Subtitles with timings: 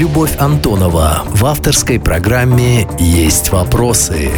[0.00, 4.30] Любовь Антонова в авторской программе «Есть вопросы».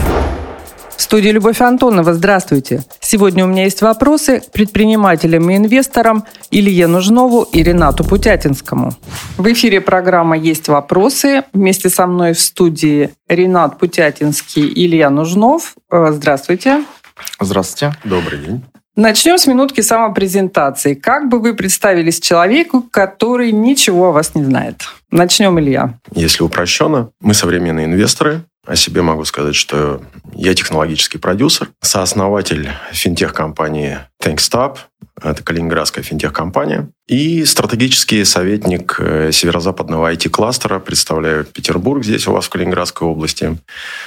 [0.96, 2.14] В студии Любовь Антонова.
[2.14, 2.82] Здравствуйте.
[2.98, 8.94] Сегодня у меня есть вопросы к предпринимателям и инвесторам Илье Нужнову и Ренату Путятинскому.
[9.38, 11.44] В эфире программа «Есть вопросы».
[11.52, 15.76] Вместе со мной в студии Ренат Путятинский и Илья Нужнов.
[15.92, 16.82] Э, Здравствуйте.
[17.38, 17.96] Здравствуйте.
[18.02, 18.64] Добрый день.
[18.94, 20.92] Начнем с минутки самопрезентации.
[20.92, 24.82] Как бы вы представились человеку, который ничего о вас не знает?
[25.10, 25.98] Начнем, Илья.
[26.14, 28.42] Если упрощенно, мы современные инвесторы.
[28.66, 30.02] О себе могу сказать, что
[30.34, 34.76] я технологический продюсер, сооснователь финтех-компании ThankStop,
[35.20, 42.50] это калининградская финтех-компания, и стратегический советник э, северо-западного IT-кластера, представляю Петербург здесь у вас в
[42.50, 43.56] Калининградской области.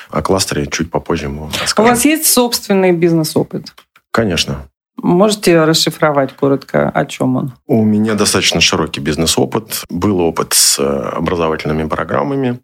[0.10, 1.92] О кластере чуть попозже мы расскажем.
[1.92, 3.74] У вас есть собственный бизнес-опыт?
[4.12, 4.70] Конечно.
[4.98, 7.54] Можете расшифровать коротко, о чем он?
[7.68, 9.84] У меня достаточно широкий бизнес-опыт.
[9.90, 12.60] Был опыт с э, образовательными программами.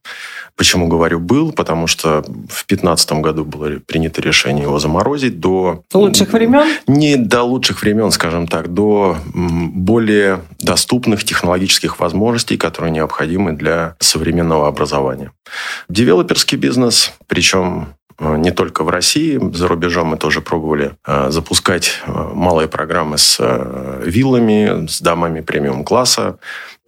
[0.55, 1.51] Почему говорю «был»?
[1.51, 5.83] Потому что в 2015 году было принято решение его заморозить до...
[5.93, 6.65] Лучших времен?
[6.87, 14.67] Не до лучших времен, скажем так, до более доступных технологических возможностей, которые необходимы для современного
[14.67, 15.31] образования.
[15.89, 22.11] Девелоперский бизнес, причем не только в России, за рубежом мы тоже пробовали э, запускать э,
[22.33, 23.39] малые программы с
[24.05, 26.37] виллами, с домами премиум-класса.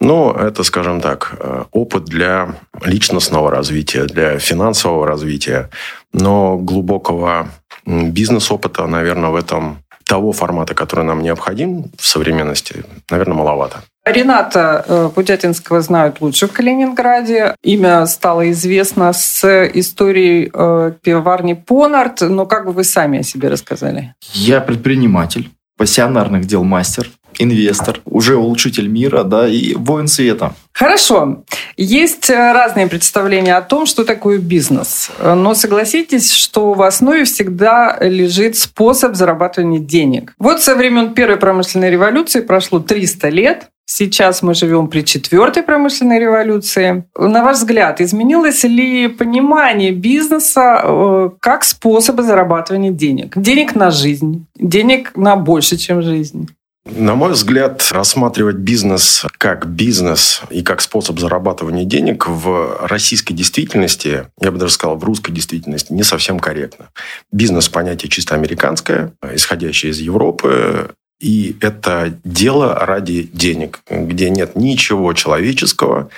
[0.00, 1.38] Но это, скажем так,
[1.72, 5.70] опыт для личностного развития, для финансового развития.
[6.12, 7.48] Но глубокого
[7.86, 13.82] бизнес-опыта, наверное, в этом того формата, который нам необходим в современности, наверное, маловато.
[14.06, 17.56] Рената э, Путятинского знают лучше в Калининграде.
[17.62, 22.20] Имя стало известно с историей э, пивоварни Понарт.
[22.20, 24.14] Но как бы вы сами о себе рассказали?
[24.32, 30.54] Я предприниматель, пассионарных дел мастер инвестор, уже улучшитель мира, да, и воин света.
[30.72, 31.44] Хорошо.
[31.76, 35.10] Есть э, разные представления о том, что такое бизнес.
[35.20, 40.34] Но согласитесь, что в основе всегда лежит способ зарабатывания денег.
[40.38, 43.68] Вот со времен Первой промышленной революции прошло 300 лет.
[43.86, 47.04] Сейчас мы живем при четвертой промышленной революции.
[47.16, 53.36] На ваш взгляд, изменилось ли понимание бизнеса э, как способа зарабатывания денег?
[53.36, 56.48] Денег на жизнь, денег на больше, чем жизнь.
[56.86, 64.26] На мой взгляд, рассматривать бизнес как бизнес и как способ зарабатывания денег в российской действительности,
[64.38, 66.90] я бы даже сказал, в русской действительности, не совсем корректно.
[67.32, 70.90] Бизнес– понятие чисто американское, исходящее из Европы,
[71.20, 76.10] и это дело ради денег, где нет ничего человеческого,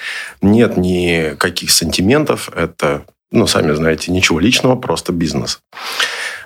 [0.42, 2.50] нет никаких сантиментов.
[2.54, 5.60] Это, ну, сами знаете, ничего личного, просто бизнес.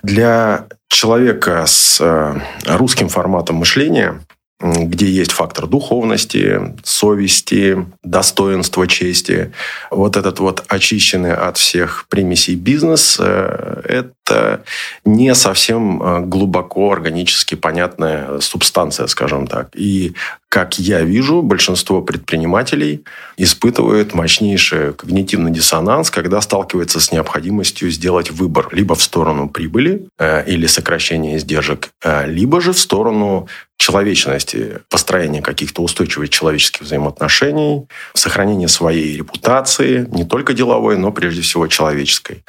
[0.03, 4.21] Для человека с э, русским форматом мышления,
[4.61, 9.53] где есть фактор духовности, совести, достоинства, чести.
[9.91, 14.63] Вот этот вот очищенный от всех примесей бизнес э,– это
[15.05, 19.71] не совсем э, глубоко органически понятная субстанция, скажем так.
[19.75, 20.13] И
[20.51, 23.05] как я вижу, большинство предпринимателей
[23.39, 30.45] испытывают мощнейший когнитивный диссонанс, когда сталкиваются с необходимостью сделать выбор либо в сторону прибыли э,
[30.47, 31.91] или сокращения издержек,
[32.27, 33.49] либо же в сторону
[33.91, 41.67] человечности, построения каких-то устойчивых человеческих взаимоотношений, сохранения своей репутации, не только деловой, но прежде всего
[41.67, 42.45] человеческой.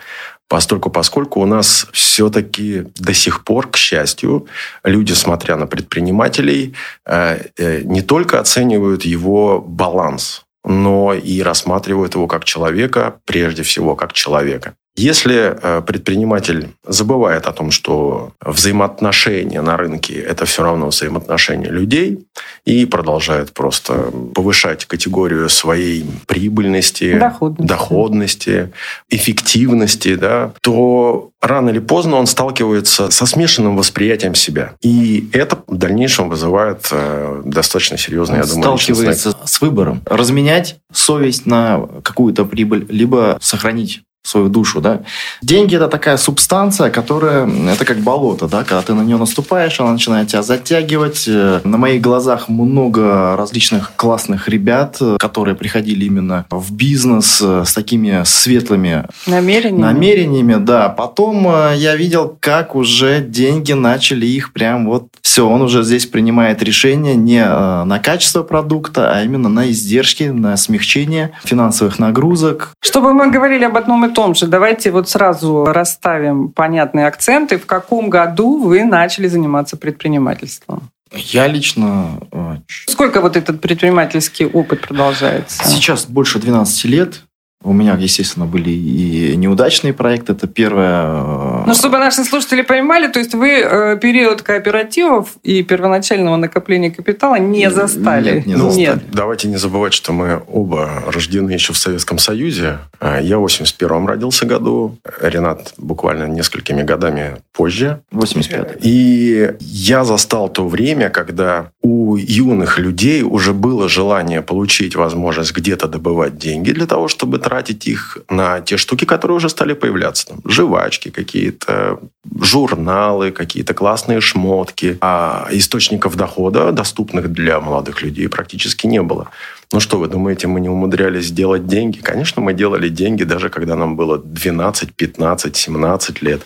[0.47, 4.47] Постольку, поскольку у нас все-таки до сих пор, к счастью,
[4.83, 6.73] люди, смотря на предпринимателей,
[7.05, 13.95] э, э, не только оценивают его баланс, но и рассматривают его как человека, прежде всего
[13.95, 14.75] как человека.
[14.95, 22.27] Если э, предприниматель забывает о том, что взаимоотношения на рынке– это все равно взаимоотношения людей,
[22.65, 28.73] и продолжает просто повышать категорию своей прибыльности, доходности, доходности
[29.09, 34.73] эффективности, да, то рано или поздно он сталкивается со смешанным восприятием себя.
[34.81, 40.01] И это в дальнейшем вызывает э, достаточно серьезные, он я думаю, сталкивается с выбором.
[40.05, 45.01] Разменять совесть на какую-то прибыль, либо сохранить свою душу, да.
[45.41, 49.93] Деньги– это такая субстанция, которая, это как болото, да, когда ты на нее наступаешь, она
[49.93, 51.27] начинает тебя затягивать.
[51.27, 59.05] На моих глазах много различных классных ребят, которые приходили именно в бизнес с такими светлыми
[59.27, 60.89] намерениями, намерениями да.
[60.89, 66.05] Потом э, я видел, как уже деньги начали их прям вот все, он уже здесь
[66.05, 72.71] принимает решение не э, на качество продукта, а именно на издержки, на смягчение финансовых нагрузок.
[72.81, 77.57] Чтобы мы говорили об одном и том же, давайте вот сразу расставим понятные акценты.
[77.57, 80.89] В каком году вы начали заниматься предпринимательством?
[81.13, 82.19] Я лично...
[82.31, 85.67] Э, Сколько вот этот предпринимательский опыт продолжается?
[85.67, 87.21] Сейчас больше 12 лет.
[87.63, 90.33] У меня, естественно, были и неудачные проекты.
[90.33, 91.03] Это первое...
[91.03, 96.89] Э, ну, чтобы наши слушатели понимали, то есть вы э, период кооперативов и первоначального накопления
[96.89, 98.35] капитала не застали?
[98.37, 98.79] Нет, не застали.
[98.79, 98.99] Нет.
[99.11, 102.79] Давайте не забывать, что мы оба рождены еще в Советском Союзе.
[102.99, 108.01] А я в 81-м родился году, Ренат буквально несколькими годами позже.
[108.11, 115.55] 85 И я застал то время, когда у юных людей уже было желание получить возможность
[115.55, 120.27] где-то добывать деньги для того, чтобы тратить их на те штуки, которые уже стали появляться.
[120.27, 121.99] Там, жвачки какие-то,
[122.39, 124.97] журналы, какие-то классные шмотки.
[125.01, 129.27] А источников дохода, доступных для молодых людей, практически не было.
[129.73, 131.99] Ну что, вы думаете, мы не умудрялись делать деньги?
[131.99, 136.41] Конечно, мы делали деньги, даже когда нам было 12, 15, 17 лет.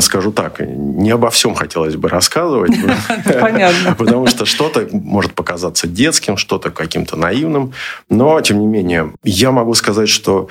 [0.00, 2.72] Скажу так, не обо всем хотелось бы рассказывать.
[3.40, 3.94] Понятно.
[3.98, 7.72] Потому что что-то может показаться детским, что-то каким-то наивным.
[8.10, 10.48] Но, тем не менее, я могу сказать, что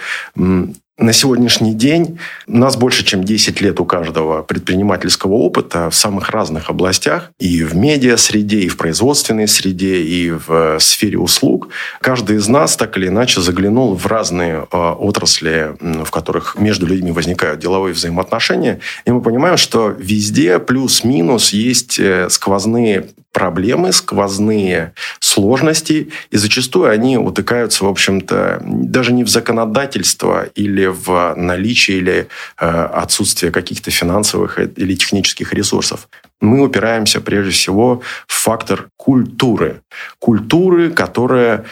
[1.00, 6.30] на сегодняшний день у нас больше, чем 10 лет у каждого предпринимательского опыта в самых
[6.30, 11.70] разных областях, и в медиа-среде, и в производственной среде, и в сфере услуг.
[12.00, 17.12] Каждый из нас так или иначе заглянул в разные э, отрасли, в которых между людьми
[17.12, 26.10] возникают деловые взаимоотношения, и мы понимаем, что везде плюс-минус есть э, сквозные проблемы, сквозные сложности,
[26.32, 32.28] и зачастую они утыкаются, в общем-то, даже не в законодательство или в наличие или
[32.60, 36.08] э, отсутствие каких-то финансовых или технических ресурсов
[36.44, 39.82] мы упираемся прежде всего в фактор культуры.
[40.20, 41.64] Культуры, которая,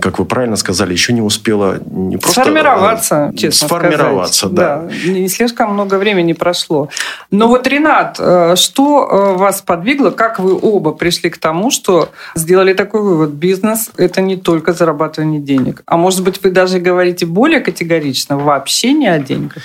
[0.00, 2.42] как вы правильно сказали, еще не успела не просто...
[2.42, 4.56] Сформироваться, э, честно Сформироваться, сказать.
[4.56, 4.78] да.
[4.78, 5.10] да.
[5.10, 6.88] Не слишком много времени прошло.
[7.30, 12.10] Но вот, Ренат, э, что э, вас подвигло, как вы оба пришли к тому, что
[12.34, 13.30] сделали такой вывод?
[13.30, 15.82] Бизнес– это не только зарабатывание денег.
[15.86, 19.62] А может быть, вы даже говорите более категорично, вообще не о деньгах?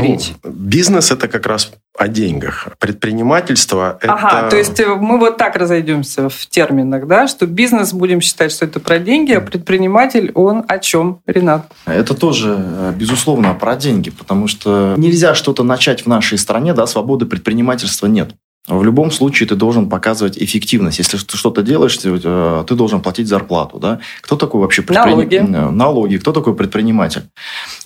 [0.00, 0.32] Речь?
[0.42, 2.68] Ну, бизнес это как раз о деньгах.
[2.78, 4.14] Предпринимательство это...
[4.14, 8.52] Ага, то есть э, мы вот так разойдемся в терминах, да, что бизнес будем считать,
[8.52, 11.70] что это про деньги, а предприниматель, он о чем, Ренат?
[11.86, 16.86] Это тоже, э, безусловно, про деньги, потому что нельзя что-то начать в нашей стране, да,
[16.86, 18.34] свободы предпринимательства нет.
[18.68, 20.98] В любом случае ты должен показывать эффективность.
[20.98, 23.78] Если ты что-то делаешь, э, ты должен платить зарплату.
[23.78, 23.98] Да?
[24.20, 25.42] Кто такой вообще предприниматель?
[25.42, 25.74] Налоги.
[25.74, 26.16] Налоги.
[26.18, 27.22] Кто такой предприниматель?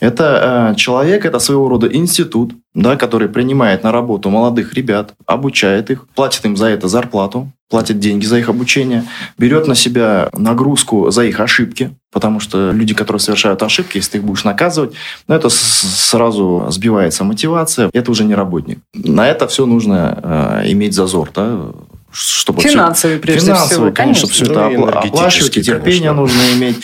[0.01, 6.07] Это человек, это своего рода институт, да, который принимает на работу молодых ребят, обучает их,
[6.15, 9.05] платит им за это зарплату, платит деньги за их обучение,
[9.39, 14.19] берет на себя нагрузку за их ошибки, потому что люди, которые совершают ошибки, если ты
[14.19, 14.93] их будешь наказывать,
[15.27, 18.79] ну, это сразу сбивается мотивация, это уже не работник.
[18.93, 21.71] На это все нужно э, иметь зазор, да,
[22.13, 26.21] чтобы финансовый, все, прежде финансовый, всего, конечно, чтобы все ну, это оплачивать, и терпение конечно.
[26.21, 26.77] нужно иметь.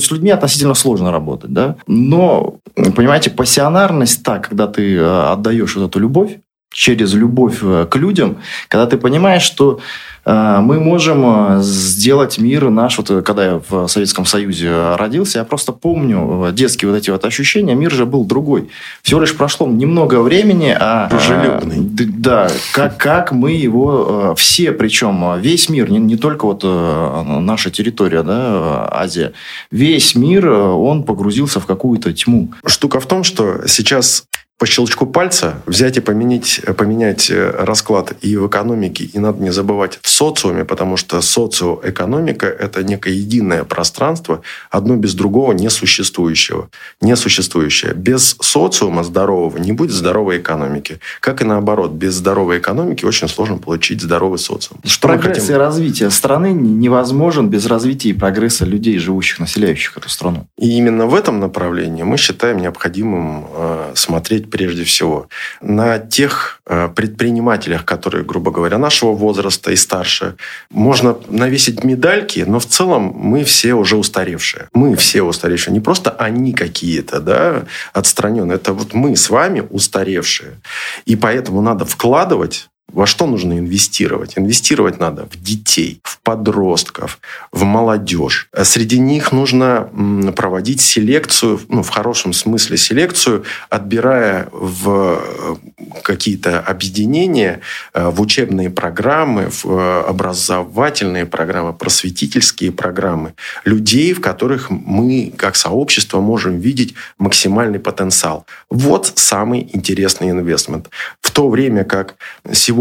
[0.00, 1.76] С людьми относительно сложно работать, да.
[1.86, 6.38] Но, понимаете, пассионарность так, когда ты э, отдаешь вот эту любовь,
[6.72, 8.38] через любовь э, к людям,
[8.68, 9.80] когда ты понимаешь, что
[10.24, 11.24] э, мы можем
[11.58, 16.90] э, сделать мир наш, вот когда я в Советском Союзе родился, я просто помню детские
[16.90, 18.68] вот эти вот ощущения, мир же был другой.
[19.02, 21.08] Всего лишь прошло немного времени, а...
[21.08, 21.76] Дружелюбный.
[21.80, 28.22] Да, как, как мы его все, причем весь мир, не, не только вот наша территория,
[28.22, 29.32] да, Азия,
[29.70, 32.52] весь мир, он погрузился в какую-то тьму.
[32.64, 34.24] Штука в том, что сейчас
[34.60, 39.50] по щелчку пальца взять и поменять, поменять э, расклад и в экономике, и надо не
[39.52, 46.68] забывать в социуме, потому что социоэкономика– это некое единое пространство, одно без другого несуществующего.
[47.00, 47.94] Несуществующее.
[47.94, 51.00] Без социума здорового не будет здоровой экономики.
[51.20, 54.82] Как и наоборот, без здоровой экономики очень сложно получить здоровый социум.
[54.84, 55.54] Что Прогресс хотим...
[55.54, 60.46] и развитие страны невозможен без развития и прогресса людей, живущих, населяющих эту страну.
[60.58, 65.28] И именно в этом направлении мы считаем необходимым э, смотреть прежде всего
[65.60, 70.36] на тех э, предпринимателях, которые, грубо говоря, нашего возраста и старше.
[70.70, 74.68] Можно навесить медальки, но в целом мы все уже устаревшие.
[74.72, 75.72] Мы все устаревшие.
[75.72, 78.56] Не просто они какие-то, да, отстраненные.
[78.56, 80.60] Это вот мы с вами устаревшие.
[81.06, 84.36] И поэтому надо вкладывать во что нужно инвестировать?
[84.36, 87.20] Инвестировать надо в детей, в подростков,
[87.52, 88.48] в молодежь.
[88.62, 89.88] Среди них нужно
[90.36, 95.56] проводить селекцию, ну, в хорошем смысле селекцию, отбирая в э,
[96.02, 97.60] какие-то объединения,
[97.94, 105.56] э, в учебные программы, в э, образовательные программы, просветительские программы людей, в которых мы, как
[105.56, 108.46] сообщество, можем видеть максимальный потенциал.
[108.68, 110.90] Вот самый интересный инвестмент.
[111.20, 112.14] В то время как
[112.52, 112.79] сегодня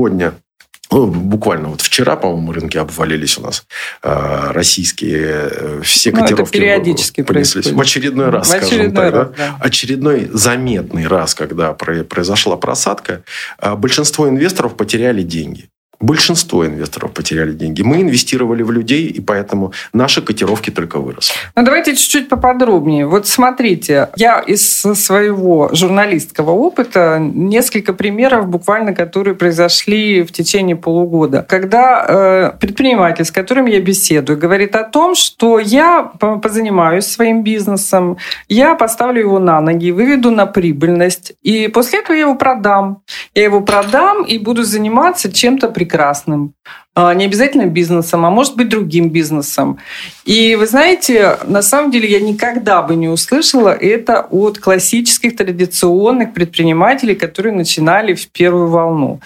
[0.92, 3.66] ну, буквально вот вчера, по-моему, рынки обвалились у нас
[4.02, 5.50] э, российские.
[5.52, 7.66] Э, все ну, котировки это периодически понеслись.
[7.66, 7.78] Происходит.
[7.78, 9.14] В очередной раз, в скажем так.
[9.14, 9.34] Раз, да?
[9.38, 9.58] Да.
[9.60, 13.24] Очередной заметный раз, когда произошла просадка,
[13.60, 15.70] э, большинство инвесторов потеряли деньги.
[16.00, 17.82] Большинство инвесторов потеряли деньги.
[17.82, 21.36] Мы инвестировали в людей, и поэтому наши котировки только выросли.
[21.58, 23.06] Ну, давайте чуть-чуть поподробнее.
[23.06, 31.46] Вот смотрите, я из своего журналистского опыта несколько примеров буквально, которые произошли в течение полугода.
[31.48, 36.04] Когда э, предприниматель, с которым я беседую, говорит о том, что я
[36.42, 42.22] позанимаюсь своим бизнесом, я поставлю его на ноги, выведу на прибыльность, и после этого я
[42.22, 43.02] его продам.
[43.36, 46.54] Я его продам и буду заниматься чем-то прекрасным прекрасным,
[46.96, 49.78] а, не обязательно бизнесом, а может быть другим бизнесом.
[50.26, 56.34] И вы знаете, на самом деле я никогда бы не услышала это от классических традиционных
[56.34, 59.20] предпринимателей, которые начинали в первую волну.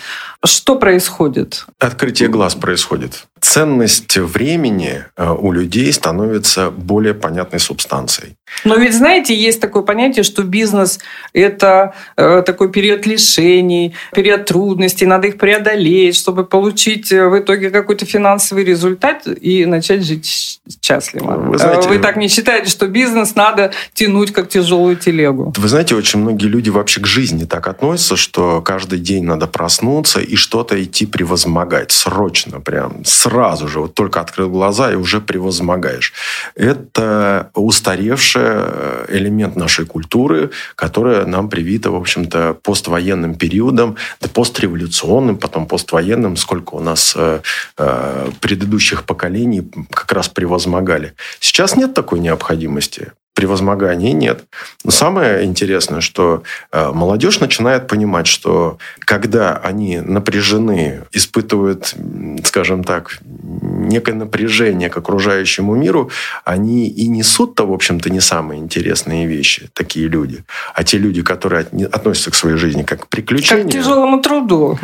[0.46, 1.65] Что происходит?
[1.79, 3.25] Открытие глаз происходит.
[3.41, 8.36] Ценность времени э, у людей становится более понятной субстанцией.
[8.63, 11.00] Но ведь, знаете, есть такое понятие, что бизнес–
[11.33, 17.69] это э, такой период лишений, период трудностей, надо их преодолеть, чтобы получить э, в итоге
[17.69, 21.33] какой-то финансовый результат и начать жить счастливо.
[21.38, 25.53] Вы, знаете, Вы так не считаете, что бизнес надо тянуть как тяжелую телегу?
[25.57, 30.19] Вы знаете, очень многие люди вообще к жизни так относятся, что каждый день надо проснуться
[30.19, 31.91] и что-то идти превозмогать.
[31.91, 33.79] Срочно прям, сразу же.
[33.79, 36.13] Вот только открыл глаза и уже превозмогаешь.
[36.55, 45.38] Это устаревший э, элемент нашей культуры, которая нам привита, в общем-то, поствоенным периодом, да постреволюционным,
[45.38, 47.41] потом поствоенным, сколько у нас э,
[47.77, 51.13] э, предыдущих поколений как раз превозмогали.
[51.39, 54.44] Сейчас нет такой необходимости превозмогания нет.
[54.84, 61.96] Но самое интересное, что э, молодежь начинает понимать, что когда они напряжены, испытывают,
[62.44, 66.12] скажем так, некое напряжение к окружающему миру,
[66.46, 70.44] они и несут-то, в общем-то, не самые интересные вещи, такие люди.
[70.74, 73.66] А те люди, которые относятся к своей жизни как к приключению...
[73.66, 74.80] Как к тяжелому труду.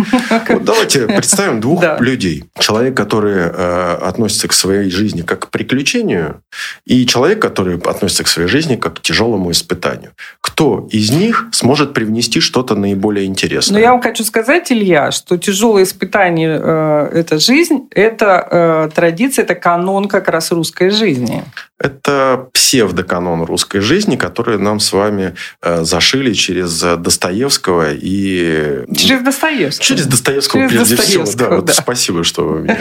[0.50, 2.46] Вот давайте представим двух людей.
[2.60, 6.41] Человек, который э, относится к своей жизни как к приключению,
[6.86, 10.12] и человек, который относится к своей жизни как к тяжелому испытанию.
[10.41, 13.75] Кто из них сможет привнести что-то наиболее интересное?
[13.75, 19.43] Но я вам хочу сказать, Илья, что тяжелое испытание э,– это жизнь, это э, традиция,
[19.43, 21.43] это канон как раз русской жизни.
[21.79, 28.84] Это псевдоканон русской жизни, который нам с вами э, зашили через Достоевского и...
[28.93, 29.86] Через Достоевского.
[29.86, 31.50] Через Достоевского, через прежде Достоевского, всего.
[31.50, 31.55] Да, да.
[31.62, 32.77] Вот спасибо, что вы меня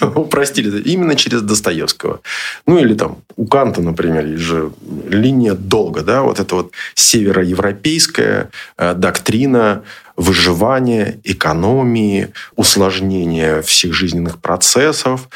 [0.00, 0.80] э, упростили.
[0.82, 2.20] Именно через Достоевского.
[2.66, 4.70] Ну, или там у Канта, например, есть же
[5.08, 9.82] линия долга, да, вот это вот североевропейская э, доктрина
[10.16, 15.28] выживания, экономии, усложнения всех жизненных процессов,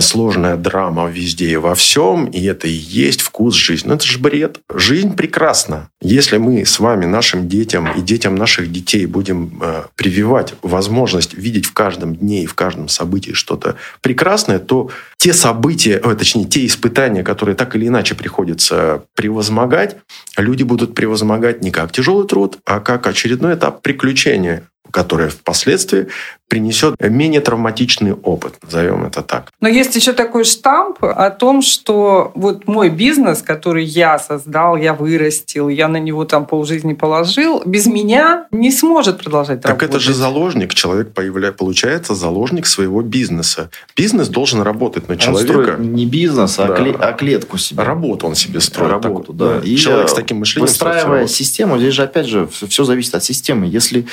[0.00, 3.88] сложная драма везде и во всем, и это и есть вкус жизни.
[3.88, 4.60] Но это же бред.
[4.72, 5.90] Жизнь прекрасна.
[6.00, 11.66] Если мы с вами нашим детям и детям наших детей будем э, прививать возможность видеть
[11.66, 16.64] в каждом дне и в каждом событии что-то прекрасное, то те события, о, точнее, те
[16.66, 19.96] испытания, которые так или иначе приходится превозмогать,
[20.36, 23.82] люди будут превозмогать не как тяжелый труд, а как очередной этап
[24.18, 26.08] приключения которое впоследствии
[26.48, 29.52] принесет менее травматичный опыт, назовем это так.
[29.60, 34.94] Но есть еще такой штамп о том, что вот мой бизнес, который я создал, я
[34.94, 39.90] вырастил, я на него там полжизни положил, без меня не сможет продолжать так работать.
[39.90, 41.52] Так это же заложник, человек появля...
[41.52, 43.70] получается заложник своего бизнеса.
[43.94, 45.76] Бизнес должен работать на человека.
[45.78, 46.76] Он не бизнес, а, да.
[46.76, 46.96] кле...
[46.98, 47.82] а клетку себе.
[47.82, 48.90] Работу он себе строит.
[48.90, 49.68] Работу, так, да.
[49.68, 50.68] И человек с таким мышлением.
[50.68, 53.66] Выстраивая систему, здесь же опять же все зависит от системы.
[53.66, 54.06] Если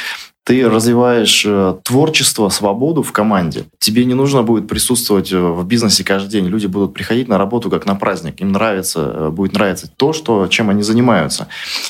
[0.45, 3.65] ты развиваешь э, творчество, свободу в команде.
[3.79, 6.45] Тебе не нужно будет присутствовать э, в бизнесе каждый день.
[6.45, 8.41] Люди будут приходить на работу как на праздник.
[8.41, 11.47] Им нравится, э, будет нравиться то, что, чем они занимаются.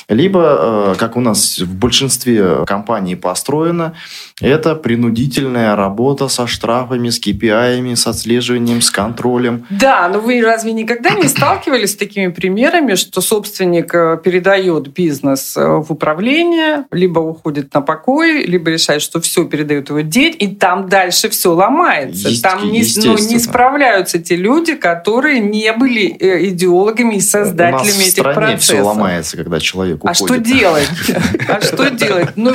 [0.08, 3.92] Либо, как у нас в большинстве компаний построено,
[4.40, 9.66] это принудительная работа со штрафами, с KPI, с отслеживанием, с контролем.
[9.68, 15.86] Да, но вы разве никогда не сталкивались с такими примерами, что собственник передает бизнес в
[15.90, 21.28] управление, либо уходит на покой, либо решает, что все передают его деть, и там дальше
[21.28, 22.28] все ломается.
[22.28, 28.08] Есть, там не, ну, не справляются те люди, которые не были э, идеологами и создателями
[28.08, 28.62] этих процессов.
[28.62, 30.20] все ломается, когда человек уходит.
[30.20, 30.88] А что делать?
[31.48, 32.30] А что делать?
[32.36, 32.52] Ну,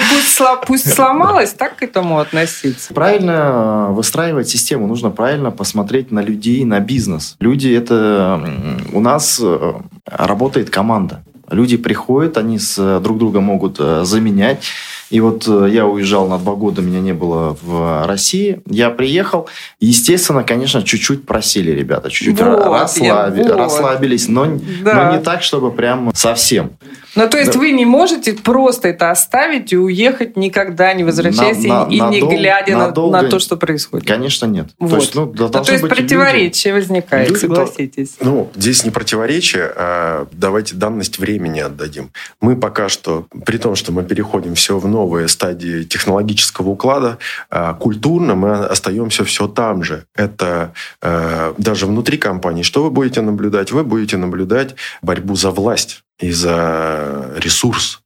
[0.65, 2.93] пусть сломалось, так к этому относиться.
[2.93, 4.87] Правильно э, выстраивать систему.
[4.87, 7.35] Нужно правильно посмотреть на людей, на бизнес.
[7.39, 8.41] Люди это...
[8.91, 9.73] У нас э,
[10.05, 11.23] работает команда.
[11.49, 14.63] Люди приходят, они с друг друга могут заменять
[15.11, 18.61] И вот э, я уезжал на два года, меня не было в России.
[18.65, 19.47] Я приехал.
[19.81, 22.09] Естественно, конечно, чуть-чуть просели ребята.
[22.09, 23.51] Чуть-чуть Вот, расслаби- я- вот.
[23.57, 24.47] расслабились, но,
[24.83, 25.09] Да.
[25.11, 26.71] но не так, чтобы прям совсем.
[27.15, 27.59] Ну, то есть Да.
[27.59, 31.99] вы не можете просто это оставить и уехать никогда, не возвращаясь, и- На- на- и,
[31.99, 34.07] не надол- глядя на- надолго- на, то, что происходит.
[34.07, 34.67] Конечно, нет.
[34.79, 34.89] Вот.
[34.91, 38.15] То есть, ну, да, Ну, то есть быть люди- противоречие возникает, Люди- согласитесь.
[38.21, 42.11] Ну, здесь не противоречие, а давайте данность времени отдадим.
[42.39, 47.17] Мы пока что, при том, что мы переходим все в новые стадии технологического уклада,
[47.49, 50.05] а, культурно мы остаемся все там же.
[50.15, 52.63] Это э, даже внутри компании.
[52.63, 53.71] Что вы будете наблюдать?
[53.71, 58.01] Вы будете наблюдать борьбу за власть и за ресурс.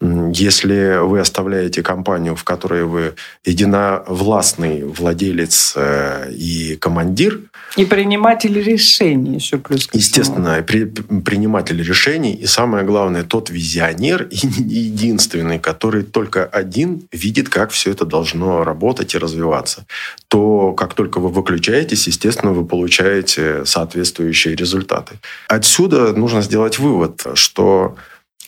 [0.00, 7.40] Если вы оставляете компанию, в которой вы единовластный владелец э, и командир,
[7.76, 9.88] И приниматели решений еще плюс.
[9.92, 17.48] Естественно, при- приниматель решений и самое главное, тот визионер и единственный, который только один видит,
[17.48, 19.86] как все это должно работать и развиваться.
[20.28, 25.18] То, как только вы выключаетесь, естественно, вы получаете соответствующие результаты.
[25.48, 27.96] Отсюда нужно сделать вывод, что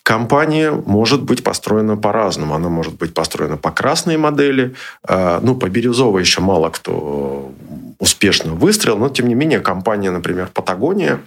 [0.08, 2.54] Компания может быть построена по-разному.
[2.54, 4.74] Она может быть построена по красной модели.
[5.06, 7.52] А, Ну, по бирюзовой еще мало кто
[7.98, 8.96] успешно выстрелил.
[8.96, 11.20] Но, тем не менее, компания, например, Патагония,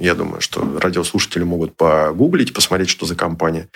[0.00, 3.68] я думаю, что радиослушатели могут погуглить, посмотреть, что за компания,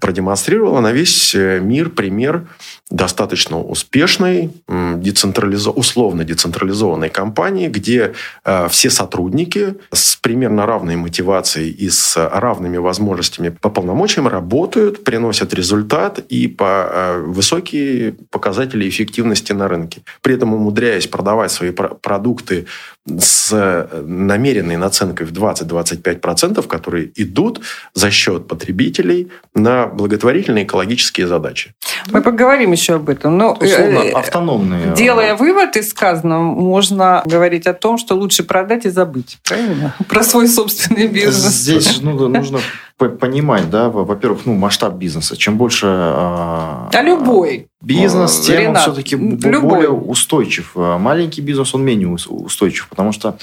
[0.00, 2.48] продемонстрировала на весь э, мир пример
[2.90, 8.14] достаточно успешной, децентрализо- условно децентрализованной компании, где
[8.44, 15.54] э, все сотрудники с примерно равной мотивацией и с равными возможностями по полномочиям работают, приносят
[15.54, 20.00] результат и по э, высокие показатели эффективности на рынке.
[20.20, 22.66] При этом умудряясь продавать свои про- продукты
[23.06, 27.60] с э, намеренной наценкой в 20-25%, которые идут
[27.94, 31.72] за счет потребителей на благотворительные экологические задачи.
[32.10, 33.38] Мы поговорим еще об этом.
[33.38, 34.94] Но, Условно, э, автономные.
[34.96, 39.38] Делая вывод из сказанного, можно говорить о том, что лучше продать и забыть.
[39.44, 39.94] Правильно?
[40.08, 41.54] Про свой собственный бизнес.
[41.54, 42.58] Здесь ну, нужно
[42.98, 45.36] понимать, да, во- во-первых, ну, масштаб бизнеса.
[45.36, 47.68] Чем больше а, А любой.
[47.80, 49.60] Бизнес, Э, тем Ренат, все-таки любой.
[49.60, 50.72] более устойчив.
[50.74, 53.38] А Маленький бизнес, он менее ус- устойчив, потому что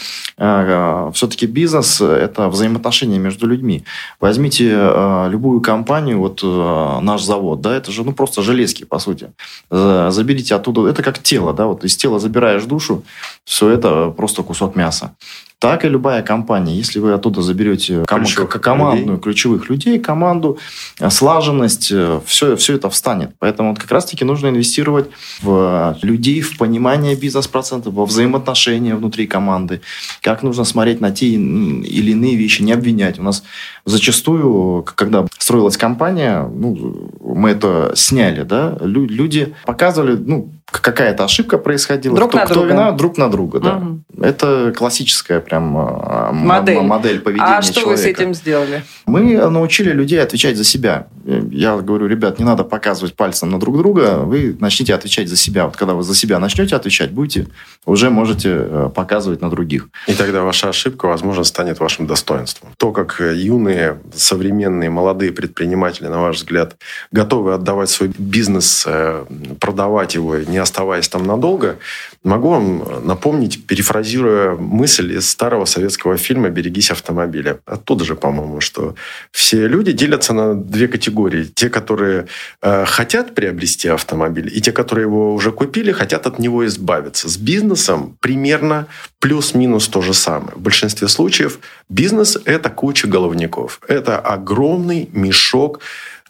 [1.14, 3.84] все-таки бизнес– это взаимоотношения между людьми.
[4.20, 9.00] Возьмите а, любую компанию, вот а, наш завод, да, это же ну, просто железки, по
[9.00, 9.32] сути.
[9.72, 13.04] За- Заберите оттуда, это как тело, да, вот из тела забираешь душу,
[13.46, 15.16] все это просто кусок мяса.
[15.58, 16.76] Так и любая компания.
[16.76, 19.22] Если вы оттуда заберете ком- Ключевых командную, людей.
[19.24, 20.58] ключевых людей, команду,
[21.00, 21.94] э, слаженность,
[22.26, 23.32] все, все это встанет.
[23.40, 25.10] Поэтому вот как раз-таки нужно инвестировать
[25.42, 29.82] в людей, в понимание бизнес-процентов, во взаимоотношения внутри команды,
[30.22, 33.20] как нужно смотреть на те или иные вещи, не обвинять.
[33.20, 33.44] У нас
[33.86, 41.58] зачастую, когда строилась компания, ну, мы это сняли, да, лю- люди показывали, ну, какая-то ошибка
[41.58, 42.70] происходила, Друг кто, на кто друга.
[42.70, 43.74] вина, друг на друга, да.
[43.76, 44.04] Мгм.
[44.22, 46.82] Это классическая прям м- Модель.
[46.82, 48.22] модель поведения А что вы с человека.
[48.24, 48.84] этим сделали?
[49.06, 51.08] Мы научили людей отвечать за себя.
[51.52, 55.66] Я говорю, ребят, не надо показывать пальцем на друг друга, вы начните отвечать за себя.
[55.66, 57.48] Вот когда вы за себя начнете отвечать, будете,
[57.86, 59.88] уже можете э, показывать на других.
[60.08, 62.70] И тогда ваша ошибка, возможно, станет вашим достоинством.
[62.78, 66.76] То, как э, юные, современные, молодые предприниматели, на ваш взгляд,
[67.12, 69.26] готовы отдавать свой бизнес, э,
[69.60, 71.78] продавать его, не оставаясь там надолго,
[72.24, 77.60] могу вам напомнить, перефразируя мысль из старого советского фильма «Берегись автомобиля».
[77.66, 78.96] Оттуда же, по-моему, что
[79.32, 81.44] все люди делятся на две категории.
[81.44, 82.28] Те, которые
[82.62, 87.28] э, хотят приобрести автомобиль, и те, которые его уже купили, хотят от него избавиться.
[87.28, 88.88] С бизнесом примерно
[89.20, 90.54] плюс-минус то же самое.
[90.56, 93.82] В большинстве случаев бизнес– это куча головников.
[93.90, 95.82] Это огромный мешок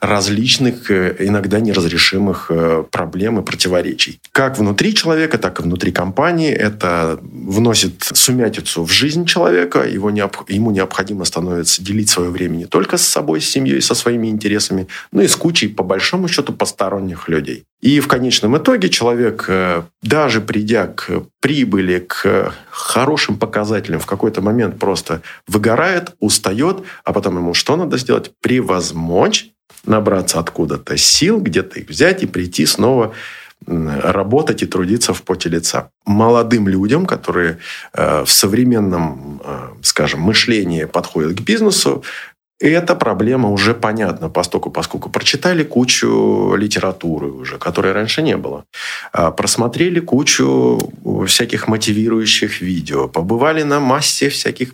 [0.06, 4.20] различных, э, иногда неразрешимых э, проблем и противоречий.
[4.32, 6.52] Как внутри человека, так и внутри компании.
[6.52, 9.80] Это вносит сумятицу в жизнь человека.
[9.84, 13.96] Его необ- ему необходимо становится делить свое время не только с собой, с семьей, со
[13.96, 17.66] своими интересами, но и с кучей, по большому счету, посторонних людей.
[17.82, 24.42] И в конечном итоге человек, э, даже придя к прибыли, к хорошим показателям, в какой-то
[24.42, 28.32] момент просто выгорает, устает, а потом ему что надо сделать?
[28.42, 29.52] Превозмочь
[29.86, 33.14] набраться откуда-то сил, где-то их взять и прийти снова
[33.68, 35.90] работать и трудиться в поте лица.
[36.06, 37.58] Молодым людям, которые
[37.94, 42.04] э, в современном, э, скажем, мышлении подходят к бизнесу,
[42.60, 48.64] эта проблема уже понятна, поскольку, поскольку прочитали кучу литературы уже, которой раньше не было.
[49.12, 50.80] А, Просмотрели кучу
[51.28, 54.74] всяких мотивирующих видео, побывали на массе всяких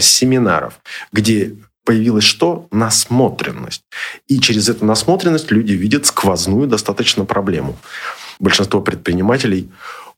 [0.00, 0.80] семинаров,
[1.12, 1.52] где
[1.88, 2.68] появилась что?
[2.70, 3.80] Насмотренность.
[4.26, 7.78] И через эту насмотренность люди видят сквозную достаточно проблему.
[8.38, 9.70] Большинство предпринимателей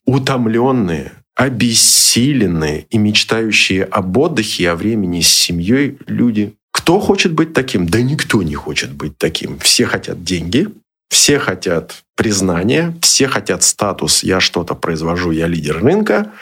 [0.05, 6.55] утомленные, обессиленные и мечтающие об отдыхе о времени с семьей люди.
[6.73, 7.87] Кто хочет быть таким?
[7.87, 9.61] Да никто не хочет быть таким.
[9.61, 10.67] Все хотят деньги,
[11.11, 16.33] все хотят признания, все хотят статус «я что-то произвожу, я лидер рынка»,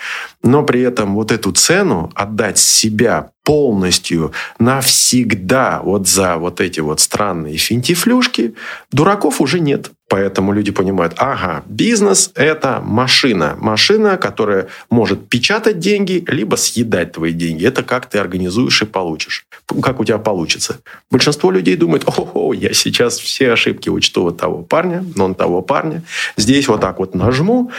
[0.43, 7.01] но при этом вот эту цену отдать себя полностью навсегда вот за вот эти вот
[7.01, 8.55] странные финтифлюшки,
[8.93, 9.91] дураков уже нет.
[10.09, 13.57] Поэтому люди понимают, ага, бизнес– это машина.
[13.61, 17.67] Машина, которая может печатать деньги, либо съедать твои деньги.
[17.67, 19.45] Это как ты организуешь и получишь.
[19.83, 20.81] Как у тебя получится.
[21.11, 25.61] Большинство людей думает, о, я сейчас все ошибки учту вот того парня, но он того
[25.61, 26.03] парня.
[26.39, 27.71] Здесь вот так вот нажму,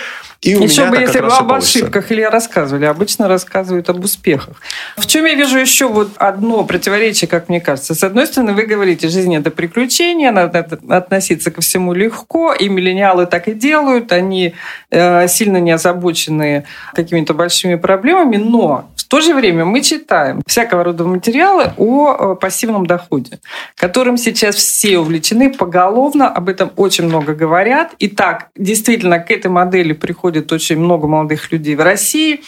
[0.41, 1.80] и у еще меня бы, если бы об получится.
[1.80, 2.86] ошибках или рассказывали.
[2.86, 4.62] Обычно рассказывают об успехах.
[4.95, 7.93] В чем я вижу еще вот одно противоречие, как мне кажется.
[7.93, 13.25] С одной стороны, вы говорите, жизнь это приключение, надо относиться ко всему легко, и миллениалы
[13.25, 14.54] так и делают, они
[14.91, 20.84] э, сильно не озабочены какими-то большими проблемами, но в то же время мы читаем всякого
[20.84, 23.39] рода материалы о э, пассивном доходе,
[23.75, 27.93] которым сейчас все увлечены поголовно, об этом очень много говорят.
[27.97, 29.93] И так, действительно, к этой модели
[30.29, 32.41] приходит очень много молодых людей в России.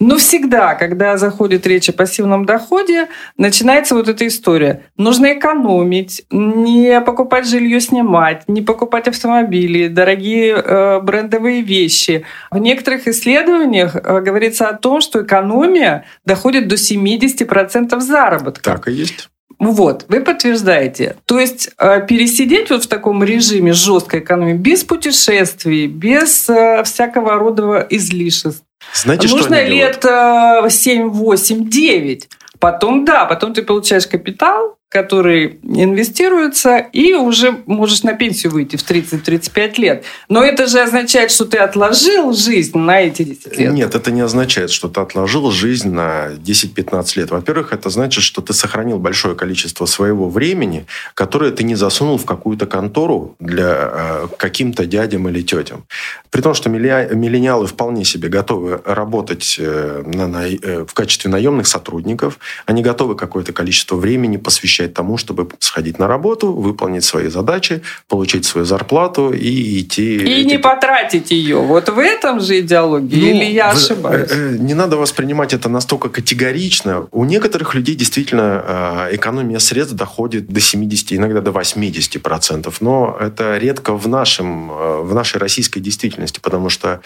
[0.00, 3.06] Но всегда, когда заходит речь о пассивном доходе,
[3.38, 4.82] начинается вот эта история.
[4.96, 12.24] Нужно экономить, не покупать жилье снимать, не покупать автомобили, дорогие э, брендовые вещи.
[12.50, 18.64] В некоторых исследованиях э, говорится о том, что экономия доходит до 70% заработка.
[18.64, 19.30] Так и есть.
[19.58, 21.16] Вот, вы подтверждаете.
[21.26, 27.34] То есть э, пересидеть вот в таком режиме жесткой экономии, без путешествий, без э, всякого
[27.38, 28.62] рода излишеств.
[28.92, 30.66] Знаете, Нужно что лет делают?
[30.66, 32.28] э, 7, 8, 9.
[32.58, 38.88] Потом, да, потом ты получаешь капитал, который инвестируется, и уже можешь на пенсию выйти в
[38.88, 40.04] 30-35 лет.
[40.28, 43.72] Но это же означает, что ты отложил жизнь на эти 10 лет.
[43.72, 47.30] Нет, это не означает, что ты отложил жизнь на 10-15 лет.
[47.32, 52.24] Во-первых, это значит, что ты сохранил большое количество своего времени, которое ты не засунул в
[52.24, 55.86] какую-то контору для э, каким-то дядям или тетям.
[56.30, 61.66] При том, что миллениалы вполне себе готовы работать э, на, на- э, в качестве наемных
[61.66, 67.82] сотрудников, они готовы какое-то количество времени посвящать тому, чтобы сходить на работу, выполнить свои задачи,
[68.08, 70.16] получить свою зарплату и идти...
[70.16, 71.56] И не идти- потратить ее.
[71.58, 73.18] Вот в этом же идеология.
[73.20, 74.30] ну, Или я ошибаюсь?
[74.30, 77.06] э, э, Не надо воспринимать это настолько категорично.
[77.12, 82.80] У некоторых людей действительно э, экономия средств доходит до 70, иногда до 80 процентов.
[82.80, 87.00] Но это редко в, нашем, в нашей российской действительности, потому что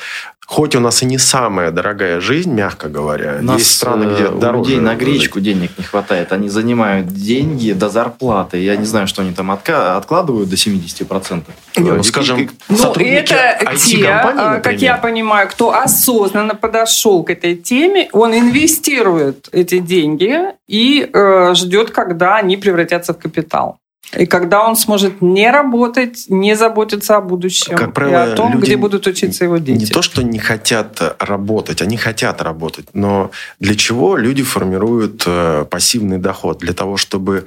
[0.46, 4.28] хоть у нас и не самая дорогая жизнь, мягко говоря, У нас, есть страны, где
[4.28, 4.70] у дороже.
[4.70, 6.33] людей на гречку денег не хватает.
[6.33, 8.58] Они занимают деньги до зарплаты.
[8.58, 11.42] Я не знаю, что они там отка- откладывают до 70%.
[11.76, 17.22] Не, ну, И- скажем, Ну, сотрудники это те, а, как я понимаю, кто осознанно подошел
[17.22, 23.78] к этой теме, он инвестирует эти деньги и э, ждет, когда они превратятся в капитал.
[24.16, 28.52] И когда он сможет не работать, не заботиться о будущем Как и правило, о том,
[28.52, 29.80] люди где будут учиться его дети.
[29.80, 32.86] Не то, что не хотят работать, они хотят работать.
[32.94, 36.58] Но для чего люди формируют э, пассивный доход?
[36.58, 37.44] Для того, чтобы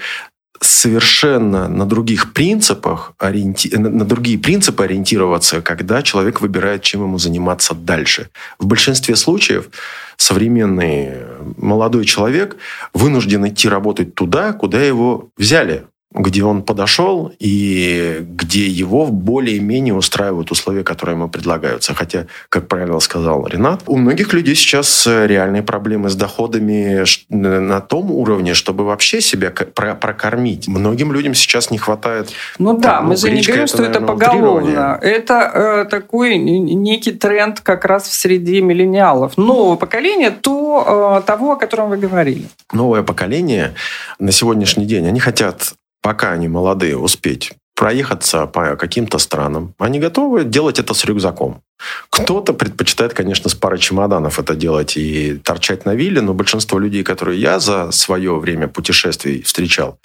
[0.61, 3.75] совершенно на других принципах ориенти...
[3.75, 8.29] на на другие принципы ориентироваться, когда человек выбирает, чем ему заниматься дальше.
[8.59, 9.69] В большинстве случаев
[10.17, 11.13] современный
[11.57, 12.57] молодой человек
[12.93, 20.51] вынужден идти работать туда, куда его взяли где он подошел и где его более-менее устраивают
[20.51, 21.93] условия, которые ему предлагаются.
[21.93, 27.79] Хотя, как правильно сказал Ренат, у многих людей сейчас э, реальные проблемы с доходами на
[27.79, 30.67] том уровне, чтобы вообще себя прокормить.
[30.67, 32.29] Многим людям сейчас не хватает...
[32.59, 34.57] Ну да, Так, мы ну, же не говорим, это, что это наверное, поголовно.
[34.57, 34.99] утрирование.
[35.01, 39.37] Это э, такой некий тренд как раз в среде миллениалов.
[39.37, 42.49] Нового поколения, то, э, того, о котором вы говорили.
[42.73, 43.73] Новое поколение
[44.19, 49.73] на сегодняшний день, они хотят, пока они молодые, успеть проехаться по каким-то странам.
[49.79, 51.63] Они готовы делать это с рюкзаком.
[52.11, 57.03] Кто-то предпочитает, конечно, с парой чемоданов это делать и торчать на вилле, но большинство людей,
[57.03, 59.97] которые я за свое время путешествий встречал,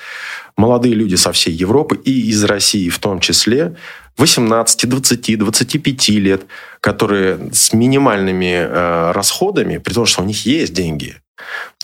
[0.56, 3.76] молодые люди со всей Европы и из России в том числе,
[4.16, 6.46] 18, 20, 25 лет,
[6.80, 11.16] которые с минимальными э, расходами, при том, что у них есть деньги,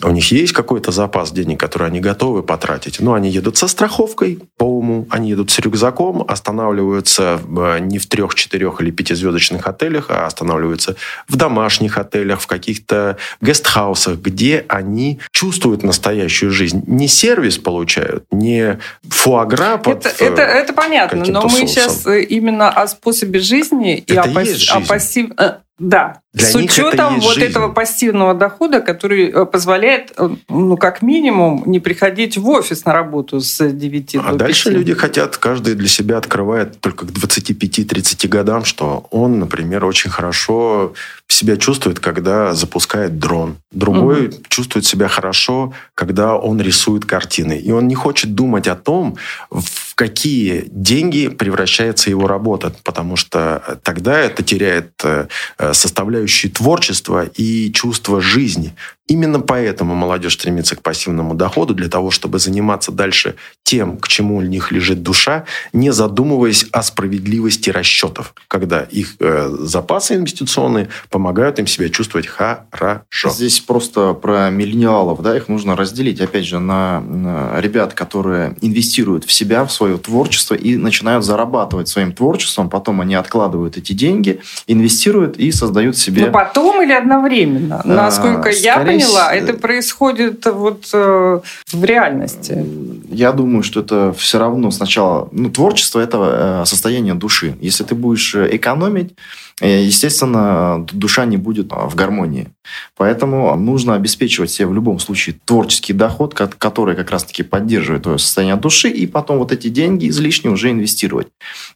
[0.01, 2.99] У них есть какой-то запас денег, который они готовы потратить.
[2.99, 8.07] Но они едут со страховкой по уму, они едут с рюкзаком, останавливаются э, не в
[8.07, 10.95] трех, четырех или пятизвездочных отелях, а останавливаются
[11.27, 16.83] в домашних отелях, в каких-то гестхаусах, где они чувствуют настоящую жизнь.
[16.87, 21.67] Не сервис получают, не фуагра под это, это, это понятно, но мы соусом.
[21.67, 25.31] сейчас э, именно о способе жизни Это и о, пас- о пассив...
[25.79, 27.49] Да, Для с это учетом вот жизнь.
[27.49, 32.93] этого пассивного дохода, который э, позволяет, э, ну, как минимум, не приходить в офис на
[32.93, 34.73] работу с 9 А до дальше 5.
[34.73, 40.93] люди хотят, каждый для себя открывает только к 25-30 годам, что он, например, очень хорошо
[41.33, 43.57] себя чувствует, когда запускает дрон.
[43.71, 47.57] Другой чувствует себя хорошо, когда он рисует картины.
[47.57, 49.17] И он не хочет думать о том,
[49.49, 57.25] в какие деньги превращается его работа, потому что тогда это теряет э, э, составляющие творчества
[57.25, 58.73] и чувство жизни.
[59.07, 64.37] Именно поэтому молодежь стремится к пассивному доходу, для того, чтобы заниматься дальше тем, к чему
[64.37, 71.22] у них лежит душа, не задумываясь о справедливости расчетов, когда их э, запасы инвестиционные помогают
[71.59, 73.29] им себя чувствовать хорошо.
[73.29, 79.23] Здесь просто про миллениалов, да, их нужно разделить, опять же, на, на ребят, которые инвестируют
[79.25, 84.41] в себя, в свое творчество и начинают зарабатывать своим творчеством, потом они откладывают эти деньги,
[84.67, 86.25] инвестируют и создают себе...
[86.27, 87.81] Ну, потом или одновременно?
[87.83, 91.39] А, Насколько я скорее поняла, с- это происходит вот э,
[91.71, 92.65] в реальности.
[93.13, 95.29] Я думаю, что это все равно сначала...
[95.31, 97.55] Ну, творчество– это э, состояние души.
[97.61, 99.13] Если ты будешь э, экономить,
[99.61, 102.49] э, естественно, душа не будет э, в гармонии.
[102.97, 108.17] Поэтому нужно обеспечивать себе в любом случае творческий доход, ко- который как раз-таки поддерживает твое
[108.17, 111.27] состояние души, и потом вот эти деньги излишние уже инвестировать.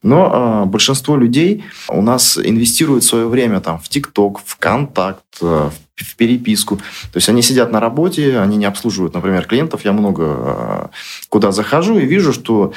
[0.04, 5.70] Но э, большинство людей у нас инвестируют свое время там, в ТикТок, в Контакт, э,
[5.70, 6.78] в в переписку.
[6.78, 9.84] То есть они сидят на работе, они не обслуживают, например, клиентов.
[9.84, 10.88] Я много э,
[11.30, 12.74] куда захожу и вижу, что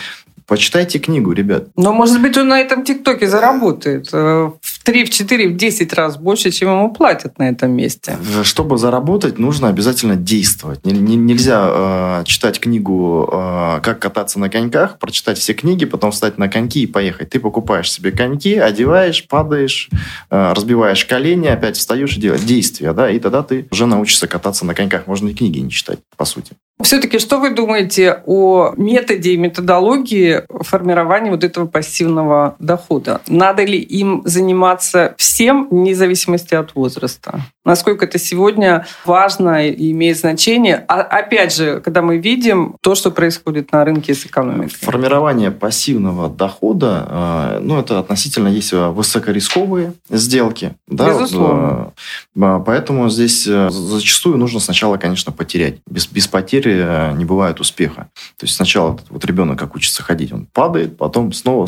[0.47, 1.69] почитайте книгу, ребят.
[1.77, 5.93] Но, может быть, он на этом ТикТоке заработает э, в 3, в 4, в 10
[5.93, 8.19] раз больше, чем ему платят на этом месте.
[8.43, 10.85] Чтобы заработать, нужно обязательно действовать.
[10.85, 16.11] Не- не- нельзя э, читать книгу э, «Как кататься на коньках», прочитать все книги, потом
[16.11, 17.31] встать на коньки и поехать.
[17.31, 19.91] Ты покупаешь себе коньки, одеваешь, падаешь,
[20.29, 24.67] э, разбиваешь колени, опять встаешь и делаешь действия, да, и тогда ты уже научишься кататься
[24.67, 25.07] на коньках.
[25.07, 26.55] Можно и книги не читать, по сути.
[26.83, 33.21] Все-таки что вы думаете о методе и методологии формирования вот этого пассивного дохода?
[33.29, 37.41] Надо ли им заниматься всем, вне зависимости от возраста?
[37.65, 40.85] Насколько это сегодня важно и имеет значение?
[40.89, 44.75] А опять же, когда мы видим то, что происходит на рынке с экономикой.
[44.81, 50.75] Формирование пассивного дохода, э, ну, это относительно есть э, высокорисковые сделки.
[50.89, 51.93] Да, Безусловно.
[52.35, 55.77] э, Поэтому здесь зачастую нужно сначала, конечно, потерять.
[55.87, 58.11] Без, без потери э, не бывает успеха.
[58.37, 61.67] То есть сначала вот ребенок как учится ходить, он падает, потом снова...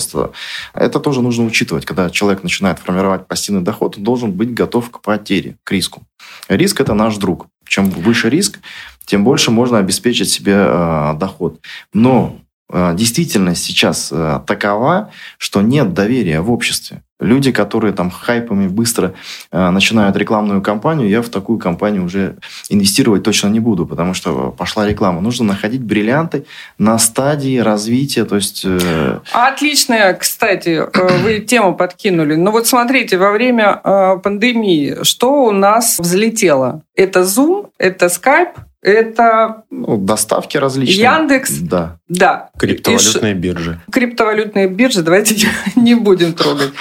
[0.75, 1.85] Это тоже нужно учитывать.
[1.85, 6.03] Когда человек начинает формировать пассивный доход, он должен быть готов к потере, к риску.
[6.49, 7.47] Риск– это наш друг.
[7.67, 8.59] Чем выше риск,
[9.05, 11.61] тем больше можно обеспечить себе э, доход.
[11.93, 12.39] Но
[12.71, 17.03] э, действительность сейчас э, такова, что нет доверия в обществе.
[17.23, 19.15] Люди, которые там хайпами быстро
[19.51, 22.37] э, начинают рекламную кампанию, я в такую кампанию уже
[22.69, 25.21] инвестировать точно не буду, потому что пошла реклама.
[25.21, 26.45] Нужно находить бриллианты
[26.79, 28.63] на стадии развития, то есть...
[28.65, 32.35] э, Отличная, кстати, э, вы тему подкинули.
[32.35, 36.83] Но вот смотрите, во время э, пандемии что у нас взлетело?
[36.95, 41.05] Это Zoom, это Skype, это, ну, доставки различные.
[41.05, 41.59] Яндекс.
[41.61, 41.99] Да.
[42.09, 42.51] да.
[42.57, 43.81] И Криптовалютные биржи.
[43.91, 46.73] криптовалютные биржи давайте не будем трогать.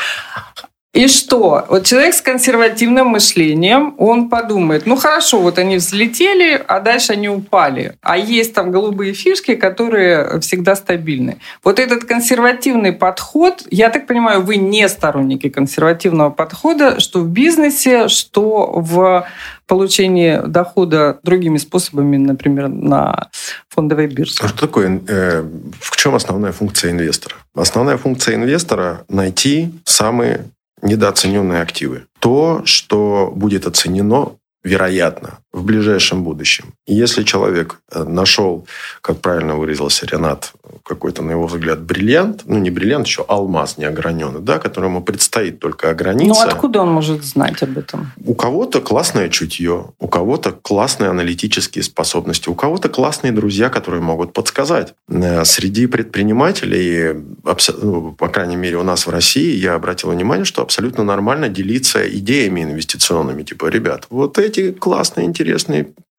[0.94, 1.66] И что?
[1.70, 7.30] Вот человек с консервативным мышлением, он подумает, ну хорошо, вот они взлетели, а дальше они
[7.30, 7.96] упали.
[8.02, 11.38] А есть там голубые фишки, которые всегда стабильны.
[11.64, 18.10] Вот этот консервативный подход, я так понимаю, вы не сторонники консервативного подхода, что в бизнесе,
[18.10, 19.26] что в
[19.68, 23.30] получении дохода другими способами, например, на
[23.70, 24.34] фондовой бирже.
[24.42, 25.42] А Что такое, э,
[25.80, 27.36] в чем основная функция инвестора?
[27.56, 30.48] Основная функция инвестора– найти самые
[30.82, 32.08] недооцененные активы.
[32.20, 36.74] То, что будет оценено, вероятно, в ближайшем будущем.
[36.88, 38.66] Если человек э, нашел,
[39.02, 44.40] как правильно выразился Ренат, какой-то, на его взгляд, бриллиант, ну, не бриллиант, еще алмаз неограненный,
[44.40, 46.44] да, которому предстоит только Ну ограниться.
[46.44, 48.12] откуда он может знать об этом?
[48.26, 54.34] У кого-то классное чутье, у кого-то классные аналитические способности, у кого-то классные друзья, которые могут
[54.34, 54.94] подсказать.
[55.10, 57.14] Э, Среди предпринимателей,
[57.82, 62.08] ну, по крайней мере, у нас в России, я обратил внимание, что абсолютно нормально делиться
[62.08, 63.44] идеями инвестиционными.
[63.44, 65.41] Типа, ребят, вот эти классные, интересные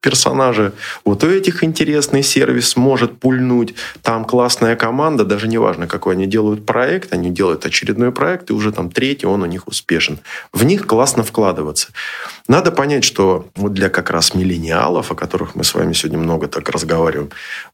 [0.03, 0.73] персонажи.
[1.05, 3.75] Вот у этих интересный сервис может пульнуть.
[4.03, 8.73] Там классная команда, даже неважно, какой они делают проект, они делают очередной проект, и уже
[8.73, 10.19] там третий, он у них успешен.
[10.53, 11.93] В них классно вкладываться.
[12.49, 16.49] Надо понять, что вот для как раз миллениалов, о которых мы с вами сегодня много
[16.49, 17.31] так разговариваем,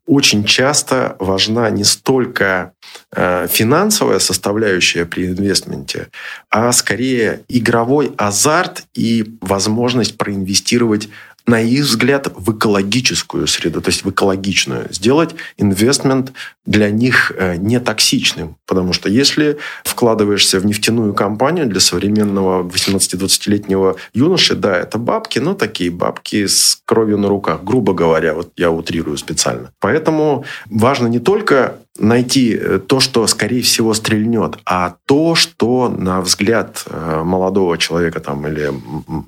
[0.06, 2.72] очень часто важна не столько
[3.16, 6.08] э, финансовая составляющая при инвестменте,
[6.50, 11.08] а скорее игровой азарт и возможность проинвестировать
[11.48, 14.88] на их взгляд, в экологическую среду, то есть в экологичную.
[14.90, 16.32] Сделать инвестмент
[16.66, 18.56] для них э, не токсичным.
[18.66, 25.54] Потому что если вкладываешься в нефтяную компанию для современного 18-20-летнего юноши, да, это бабки, но
[25.54, 29.72] такие бабки с кровью на руках, грубо говоря, вот я утрирую специально.
[29.80, 36.20] Поэтому важно не только найти э, то, что, скорее всего, стрельнет, а то, что, на
[36.20, 38.72] взгляд э, молодого человека там, или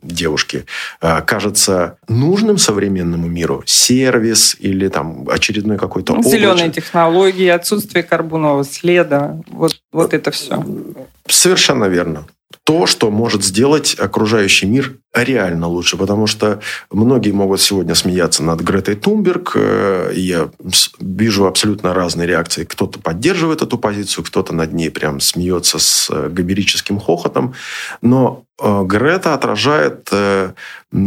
[0.02, 0.64] девушки,
[1.00, 8.64] э, кажется нужным современному миру, сервис или там очередной какой-то ну, Зеленые технологии, отсутствие карбонового
[8.64, 10.64] следа, вот, вот это все.
[11.26, 12.26] Совершенно верно
[12.64, 15.96] то, что может сделать окружающий мир реально лучше.
[15.96, 19.52] Потому что многие могут сегодня смеяться над Гретой Тумберг.
[19.56, 20.50] Э, я
[21.00, 22.64] вижу абсолютно разные реакции.
[22.64, 27.54] Кто-то поддерживает эту позицию, кто-то над ней прям смеется с э, гомерическим хохотом.
[28.02, 30.10] Но э, Грета отражает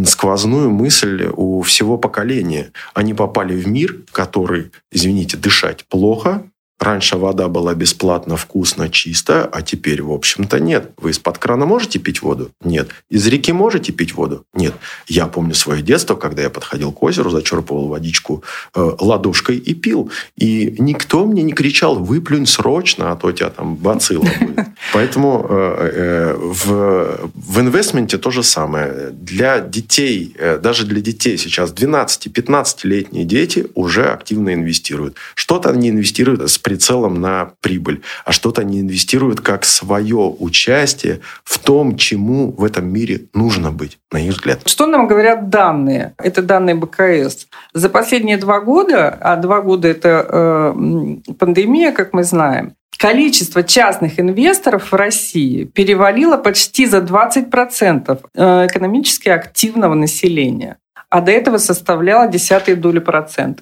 [0.05, 2.71] сквозную мысль у всего поколения.
[2.93, 6.43] Они попали в мир, который, извините, дышать плохо,
[6.83, 10.91] Раньше вода была бесплатно, вкусно, чисто, а теперь, в общем-то, нет.
[10.97, 12.51] Вы из-под крана можете пить воду?
[12.61, 12.89] Нет.
[13.09, 14.45] Из реки можете пить воду?
[14.53, 14.73] Нет.
[15.07, 18.43] Я помню свое детство, когда я подходил к озеру, зачерпывал водичку
[18.75, 20.11] э, ладошкой и пил.
[20.35, 24.67] И никто мне не кричал, выплюнь срочно, а то у тебя там бацилла будет.
[24.93, 29.11] Поэтому э, э, в, в инвестменте то же самое.
[29.11, 35.15] Для детей, э, даже для детей сейчас 12-15-летние дети уже активно инвестируют.
[35.33, 41.59] Что-то они инвестируют с прицелом на прибыль, а что-то они инвестируют как свое участие в
[41.59, 44.61] том, чему в этом мире нужно быть, на их взгляд.
[44.65, 46.15] Что нам говорят данные?
[46.17, 47.47] Это данные БКС.
[47.75, 54.19] За последние два года, а два года это э, пандемия, как мы знаем, количество частных
[54.19, 60.77] инвесторов в России перевалило почти за 20% э, экономически активного населения
[61.13, 63.61] а до этого составляла десятые доли процента.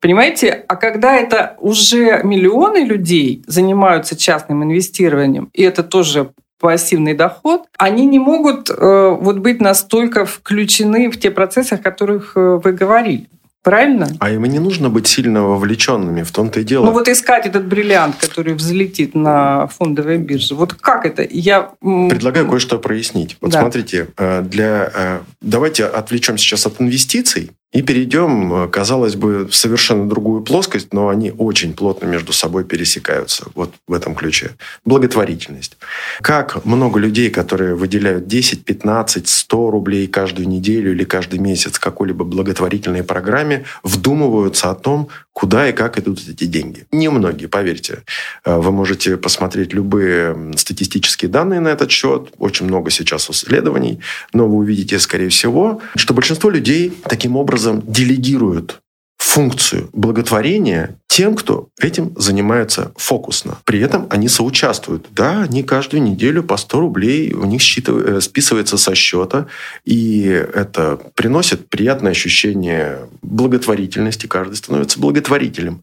[0.00, 7.62] Понимаете, а когда это уже миллионы людей занимаются частным инвестированием, и это тоже пассивный доход,
[7.76, 12.70] они не могут э, вот быть настолько включены в те процессы, о которых э, вы
[12.70, 13.26] говорили.
[13.62, 14.08] Правильно?
[14.18, 16.86] А им и не нужно быть сильно вовлеченными, в том-то и дело.
[16.86, 20.56] Ну вот искать этот бриллиант, который взлетит на фондовой бирже.
[20.56, 21.26] Вот как это?
[21.30, 21.70] Я...
[21.80, 23.36] Предлагаю кое-что прояснить.
[23.40, 23.60] Вот да.
[23.60, 24.90] смотрите, э, для...
[24.94, 30.92] Э, давайте отвлечем сейчас от инвестиций и перейдем, э, казалось бы, в совершенно другую плоскость,
[30.92, 33.46] но они очень плотно между собой пересекаются.
[33.54, 34.50] Вот в этом ключе.
[34.84, 35.78] Благотворительность.
[36.20, 42.24] Как много людей, которые выделяют 10, 15, 100 рублей каждую неделю или каждый месяц какой-либо
[42.24, 46.86] благотворительной программе, вдумываются о том, куда и как идут эти деньги.
[46.92, 48.02] Немногие, поверьте.
[48.44, 52.34] Э, вы можете посмотреть любые статистические данные на этот счет.
[52.38, 54.00] Очень много сейчас исследований.
[54.34, 58.82] Но вы увидите, скорее всего, что большинство людей таким образом делегируют
[59.18, 63.58] функцию благотворения тем, кто этим занимается фокусно.
[63.64, 65.06] При этом они соучаствуют.
[65.10, 67.96] Да, они каждую неделю по 100 рублей у них считыв...
[67.96, 69.46] Э, списывается со счета,
[69.84, 74.26] и это приносит приятное ощущение благотворительности.
[74.26, 75.82] Каждый становится благотворителем.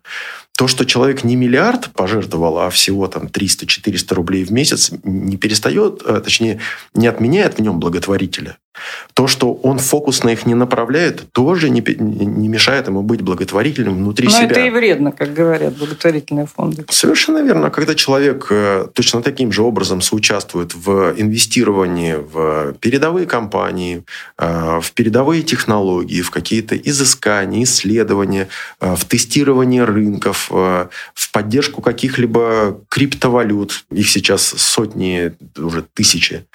[0.57, 6.01] То, что человек не миллиард пожертвовал, а всего там 300-400 рублей в месяц, не перестает,
[6.05, 6.59] э, точнее,
[6.93, 8.57] не отменяет в нем благотворителя.
[9.13, 13.95] То, что он фокус на их не направляет, тоже не, не мешает ему быть благотворительным
[13.95, 14.43] внутри Но себя.
[14.43, 16.85] Но это и вредно, как говорят благотворительные фонды.
[16.89, 17.69] Совершенно верно.
[17.69, 24.03] Когда человек э, точно таким же образом соучаствует в инвестировании в передовые компании,
[24.37, 28.47] э, в передовые технологии, в какие-то изыскания, исследования,
[28.79, 36.45] э, в тестирование рынков, в поддержку каких-либо криптовалют, их сейчас сотни, уже тысячи,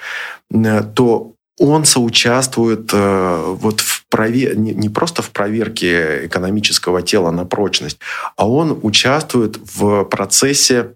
[0.94, 4.56] то он соучаствует э, вот в провер...
[4.56, 7.98] не, не просто в проверке экономического тела на прочность,
[8.36, 10.94] а он участвует в процессе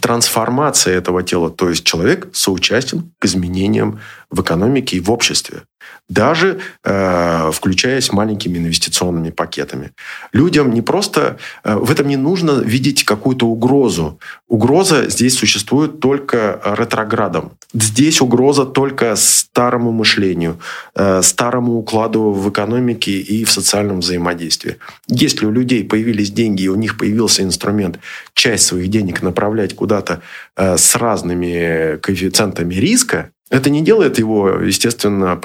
[0.00, 1.50] трансформации этого тела.
[1.50, 5.62] То есть человек соучастен к изменениям в экономике и в обществе.
[6.08, 9.90] Даже э, включаясь маленькими инвестиционными пакетами.
[10.32, 11.38] Людям не просто...
[11.64, 14.18] Э, в этом не нужно видеть какую-то угрозу.
[14.48, 17.52] Угроза здесь существует только ретроградом.
[17.74, 20.58] Здесь угроза только старому мышлению,
[20.94, 24.76] э, старому укладу в экономике и в социальном взаимодействии.
[25.08, 27.98] Если у людей появились деньги, и у них появился инструмент
[28.34, 30.22] часть своих денег направлять куда-то
[30.56, 35.36] э, с разными коэффициентами риска, это не делает его, естественно,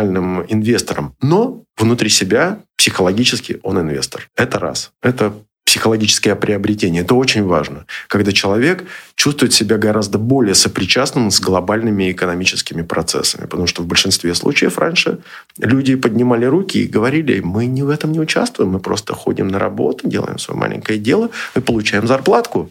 [0.00, 4.28] профессиональным инвестором, но внутри себя психологически он инвестор.
[4.36, 4.92] Это раз.
[5.02, 5.32] Это
[5.64, 7.02] психологическое приобретение.
[7.02, 8.84] Это очень важно, когда человек
[9.14, 13.46] чувствует себя гораздо более сопричастным с глобальными экономическими процессами.
[13.46, 15.18] Потому что в большинстве случаев раньше
[15.58, 19.58] люди поднимали руки и говорили, мы не в этом не участвуем, мы просто ходим на
[19.58, 22.70] работу, делаем свое маленькое дело и получаем зарплатку.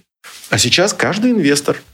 [0.50, 1.78] А сейчас каждый инвестор–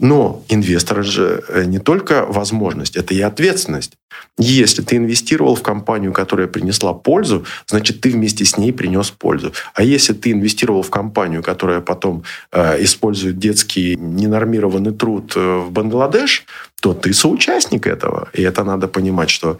[0.00, 3.94] но инвестор же э, не только возможность, это и ответственность.
[4.38, 9.52] Если ты инвестировал в компанию, которая принесла пользу, значит, ты вместе с ней принес пользу.
[9.74, 12.22] А если ты инвестировал в компанию, которая потом
[12.52, 16.46] э, использует детский ненормированный труд э, в Бангладеш,
[16.80, 18.28] то ты соучастник этого.
[18.32, 19.58] И это надо понимать, что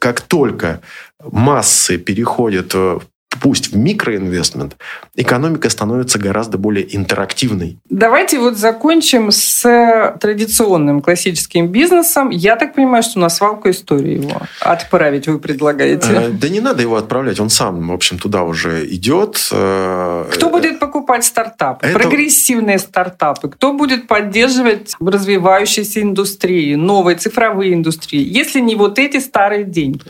[0.00, 0.80] как только
[1.20, 3.02] массы переходят в
[3.38, 4.76] пусть в микроинвестмент,
[5.14, 7.78] экономика становится гораздо более интерактивной.
[7.88, 12.30] Давайте вот закончим с традиционным классическим бизнесом.
[12.30, 16.08] Я так понимаю, что на свалку истории его отправить вы предлагаете.
[16.10, 19.48] Э, да не надо его отправлять, он сам, в общем, туда уже идет.
[19.52, 21.86] Э, Кто будет покупать стартапы?
[21.86, 21.98] Это...
[21.98, 23.48] Прогрессивные стартапы.
[23.48, 30.02] Кто будет поддерживать развивающиеся индустрии, новые цифровые индустрии, если не вот эти старые деньги?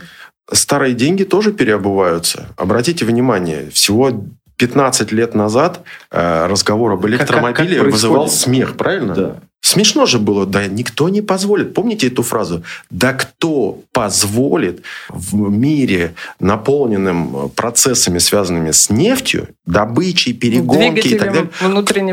[0.53, 2.49] Старые деньги тоже переобуваются.
[2.57, 4.25] Обратите внимание, всего
[4.57, 5.81] 15 лет назад
[6.11, 9.15] э, разговор об электромобиле как, как, как вызывал смех, правильно?
[9.15, 9.37] Да.
[9.63, 11.75] Смешно же было, да, никто не позволит.
[11.75, 12.63] Помните эту фразу?
[12.89, 21.51] Да кто позволит в мире, наполненным процессами, связанными с нефтью, добычей, перегонки и так далее,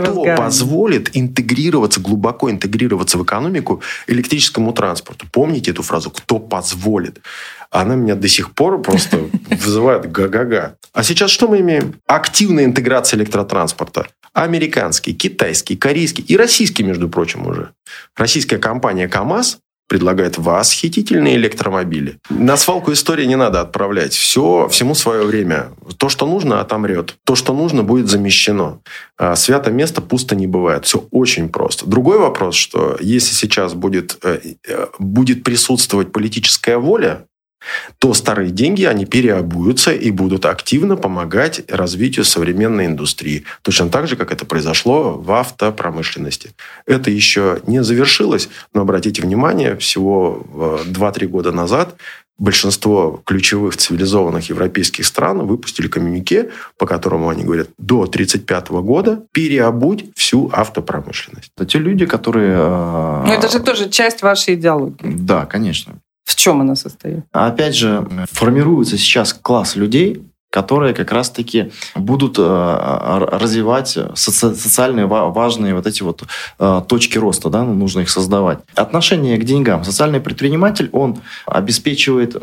[0.02, 0.36] кто сгорания.
[0.36, 5.26] позволит интегрироваться, глубоко интегрироваться в экономику электрическому транспорту?
[5.32, 6.12] Помните эту фразу?
[6.12, 7.22] Кто позволит?
[7.72, 9.18] Она меня до сих пор просто
[9.50, 10.76] вызывает га-га-га.
[10.94, 11.96] А сейчас что мы имеем?
[12.08, 14.08] Активная интеграция электротранспорта.
[14.34, 17.72] Американский, китайский, корейский и российский, между прочим, уже.
[18.16, 22.20] Российская компания КАМАЗ предлагает восхитительные электромобили.
[22.30, 24.14] На свалку истории не надо отправлять.
[24.14, 25.70] Все, всему свое время.
[25.98, 27.16] То, что нужно, отомрет.
[27.24, 28.82] То, что нужно, будет замещено.
[29.18, 30.86] А свято место пусто не бывает.
[30.86, 31.88] Все очень просто.
[31.88, 37.26] Другой вопрос, что если сейчас будет, э, э, будет присутствовать политическая воля,
[38.00, 43.46] то старые деньги, они переобуются и будут активно помогать развитию современной индустрии.
[43.62, 46.52] Точно так же, как это произошло в автопромышленности.
[46.86, 50.46] Это еще не завершилось, но обратите внимание, всего
[50.86, 51.96] 2-3 года назад
[52.38, 60.06] большинство ключевых цивилизованных европейских стран выпустили коммюнике, по которому они говорят, до 1935 года переобуть
[60.16, 61.52] всю автопромышленность.
[61.58, 62.56] Это те люди, которые...
[62.58, 64.98] Э, ну, это же тоже часть вашей идеологии.
[65.02, 65.96] Да, конечно.
[66.28, 67.24] В чем она состоит?
[67.32, 75.88] Опять же, формируется сейчас класс людей, которые как раз-таки будут э, развивать социальные важные вот
[75.88, 76.24] эти вот
[76.60, 78.60] э, точки роста, да, нужно их создавать.
[78.76, 79.86] Отношение к деньгам.
[79.86, 82.36] Социальный предприниматель, он обеспечивает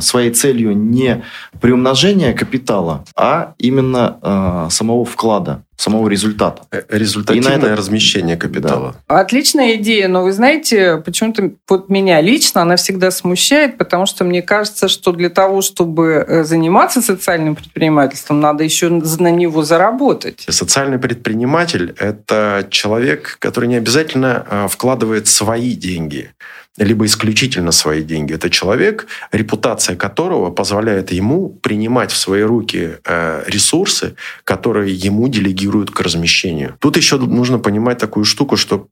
[0.00, 1.24] своей целью не
[1.60, 6.62] приумножение капитала, а именно э, самого вклада самого результата.
[6.70, 7.76] Э, результативное это...
[7.76, 8.94] размещение капитала.
[9.08, 9.20] Да.
[9.20, 14.42] Отличная идея, но вы знаете, почему-то вот меня лично она всегда смущает, потому что мне
[14.42, 20.44] кажется, что для того, чтобы э, заниматься социальным предпринимательством, надо еще на него заработать.
[20.48, 26.30] Социальный предприниматель– это человек, который не обязательно э, вкладывает свои деньги
[26.78, 28.32] либо исключительно свои деньги.
[28.32, 34.14] Это человек, репутация которого позволяет ему принимать в свои руки э, ресурсы,
[34.44, 36.76] которые ему делегируют к размещению.
[36.80, 38.88] Тут еще нужно понимать такую штуку, что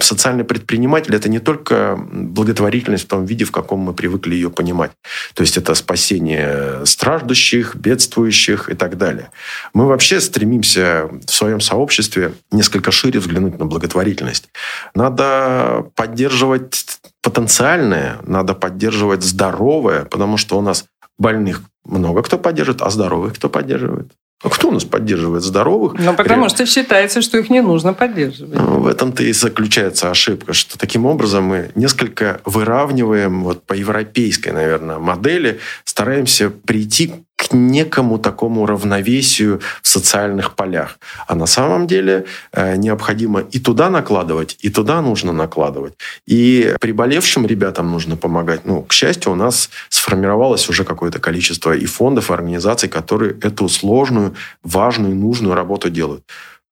[0.00, 4.90] социальный предприниматель это не только благотворительность в том виде, в каком мы привыкли ее понимать.
[5.34, 9.30] То есть это спасение страждущих, бедствующих и так далее.
[9.72, 14.50] Мы вообще стремимся в своем сообществе несколько шире взглянуть на благотворительность.
[14.94, 20.84] Надо поддерживать потенциальное, надо поддерживать здоровое, потому что у нас
[21.18, 24.12] больных много кто поддерживает, а здоровых кто поддерживает.
[24.44, 25.94] А кто у нас поддерживает здоровых?
[25.98, 28.54] Ну, потому что считается, что их не нужно поддерживать.
[28.54, 34.50] Ну, в этом-то и заключается ошибка, что таким образом мы несколько выравниваем вот по европейской,
[34.50, 40.98] наверное, модели, стараемся прийти к некому такому равновесию в социальных полях.
[41.26, 45.94] А на самом деле э, необходимо и туда накладывать, и туда нужно накладывать.
[46.26, 48.64] И приболевшим ребятам нужно помогать.
[48.64, 53.68] Ну, к счастью, у нас сформировалось уже какое-то количество и фондов, и организаций, которые эту
[53.68, 56.24] сложную, важную, нужную работу делают.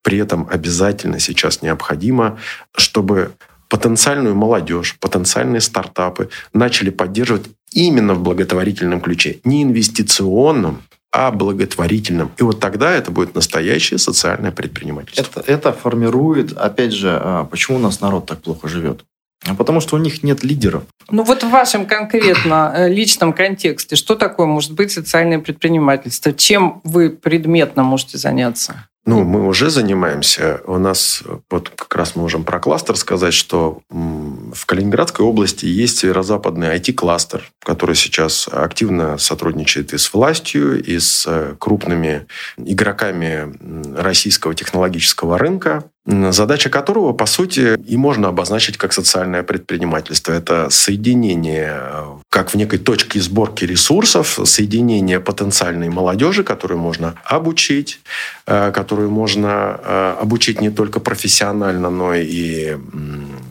[0.02, 2.38] При этом обязательно сейчас необходимо,
[2.76, 3.32] чтобы
[3.68, 9.40] потенциальную молодежь, потенциальные стартапы начали поддерживать именно в благотворительном ключе.
[9.44, 12.32] Не инвестиционном, а благотворительном.
[12.38, 15.40] И вот тогда это будет настоящее социальное предпринимательство.
[15.40, 19.04] Это, это формирует, опять же, а, почему у нас народ так плохо живет.
[19.46, 20.84] А потому что у них нет лидеров.
[21.10, 26.32] Ну вот в вашем конкретно э, личном контексте, что такое может быть социальное предпринимательство?
[26.32, 28.88] Чем вы предметно можете заняться?
[29.06, 30.62] Ну, мы уже занимаемся.
[30.64, 35.98] У нас, вот как раз мы можем про кластер сказать, что в Калининградской области есть
[35.98, 42.26] северо-западный IT-кластер, который сейчас активно сотрудничает и с властью, и с э, крупными
[42.56, 43.54] игроками
[43.94, 50.32] российского технологического рынка задача которого, по сути, и можно обозначить как социальное предпринимательство.
[50.32, 58.00] Это соединение, э, как в некой точке сборки ресурсов, соединение потенциальной молодежи, которую можно обучить,
[58.46, 62.76] э, которую можно э, обучить не только профессионально, но и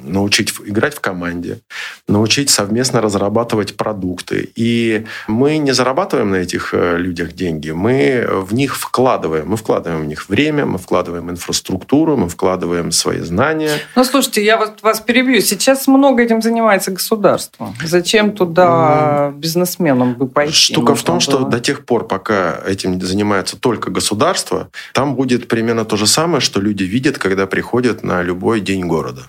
[0.03, 1.59] научить играть в команде,
[2.07, 4.51] научить совместно разрабатывать продукты.
[4.55, 9.47] И мы не зарабатываем на этих людях деньги, мы в них вкладываем.
[9.47, 13.71] Мы вкладываем в них время, мы вкладываем инфраструктуру, мы вкладываем вкладываем свои знания.
[13.95, 15.39] Ну, слушайте, я вот вас перебью.
[15.39, 17.73] Сейчас много этим занимается государство.
[17.85, 20.53] Зачем туда бизнесменам бы пойти?
[20.53, 21.21] Штука в том, было?
[21.21, 26.41] что до тех пор, пока этим занимается только государство, там будет примерно то же самое,
[26.41, 29.21] что люди видят, когда приходят на любой день города.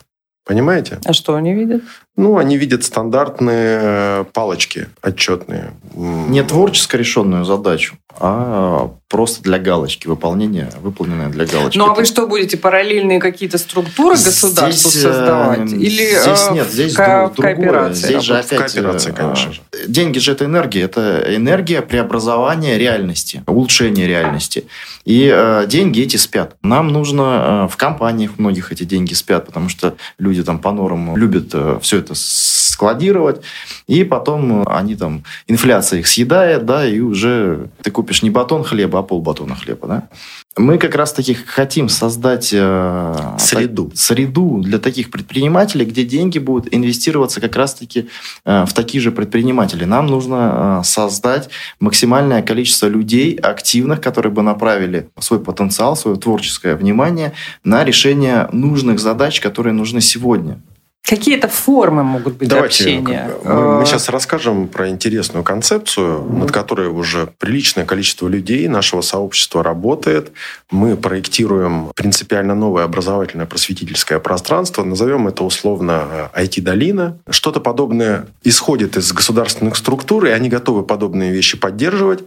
[0.45, 0.99] Понимаете?
[1.05, 1.83] А что они видят?
[2.17, 5.73] Ну, они видят стандартные э, палочки отчетные.
[5.95, 11.79] Не творчески решенную задачу, а просто для галочки, выполнение, выполненное для галочки.
[11.79, 15.73] Ну, а вы что, будете параллельные какие-то структуры государству здесь, создавать?
[15.73, 17.55] Э, Или здесь нет, здесь ко- другое.
[17.57, 18.07] Кооперация.
[18.09, 19.63] Здесь же опять, кооперация, э, конечно же.
[19.89, 20.83] Деньги же это энергия.
[20.83, 24.67] Это энергия преобразования реальности, улучшения реальности.
[25.05, 26.57] И э, деньги эти спят.
[26.63, 31.17] Нам нужно э, в компаниях многих эти деньги спят, потому что люди там по нормам
[31.17, 33.41] любят э, все это складировать,
[33.87, 38.99] и потом они там, инфляция их съедает, да, и уже ты купишь не батон хлеба,
[38.99, 40.09] а полбатона хлеба, да.
[40.57, 43.87] Мы как раз-таки хотим создать э, среду.
[43.87, 48.09] Так, среду для таких предпринимателей, где деньги будут инвестироваться как раз-таки
[48.45, 49.85] э, в такие же предприниматели.
[49.85, 51.51] Нам нужно э, создать
[51.81, 57.33] максимальное количество людей активных, которые бы направили свой потенциал, свое творческое внимание
[57.65, 60.61] на решение нужных задач, которые нужны сегодня.
[61.07, 63.31] Какие-то формы могут быть Давайте, общения?
[63.45, 66.39] Мы, мы сейчас расскажем про интересную концепцию, mm-hmm.
[66.39, 70.33] над которой уже приличное количество людей нашего сообщества работает.
[70.71, 74.83] Мы проектируем принципиально новое образовательное просветительское пространство.
[74.83, 77.19] Назовем это условно IT-долина.
[77.27, 82.21] Э, Что-то подобное исходит из государственных структур, и они готовы подобные вещи поддерживать.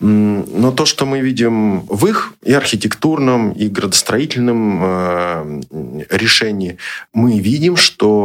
[0.00, 5.60] Но то, что мы видим в их и архитектурном, и градостроительном э,
[6.10, 6.78] решении,
[7.12, 8.15] мы видим, что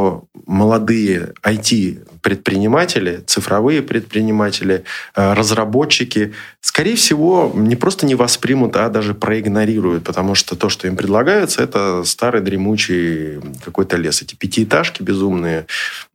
[0.46, 4.84] молодые IT-предприниматели, цифровые предприниматели,
[5.16, 10.88] э, разработчики, скорее всего, не просто не воспримут, а даже проигнорируют, потому что то, что
[10.88, 14.22] им предлагается, это старый дремучий какой-то лес.
[14.22, 15.66] Эти пятиэтажки безумные,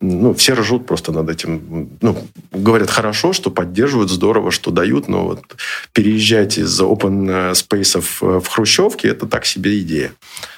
[0.00, 1.88] ну, все ржут просто над этим.
[2.00, 2.16] Ну,
[2.52, 5.42] говорят, хорошо, что поддерживают, здорово, что дают, но вот
[5.92, 8.00] переезжать из open space
[8.40, 10.12] в хрущевки– это так себе идея.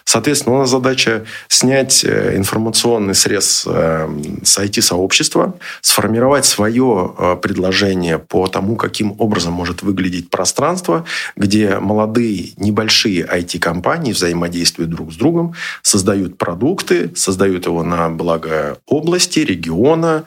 [0.08, 4.08] Соответственно, у нас задача снять э, информационный срез э,
[4.42, 5.52] с IT-сообщества,
[5.82, 11.04] сформировать свое э, предложение по тому, каким образом может выглядеть пространство,
[11.36, 15.52] где молодые небольшие IT-компании взаимодействуют друг с другом,
[15.82, 20.24] создают продукты, создают его на благо области, региона,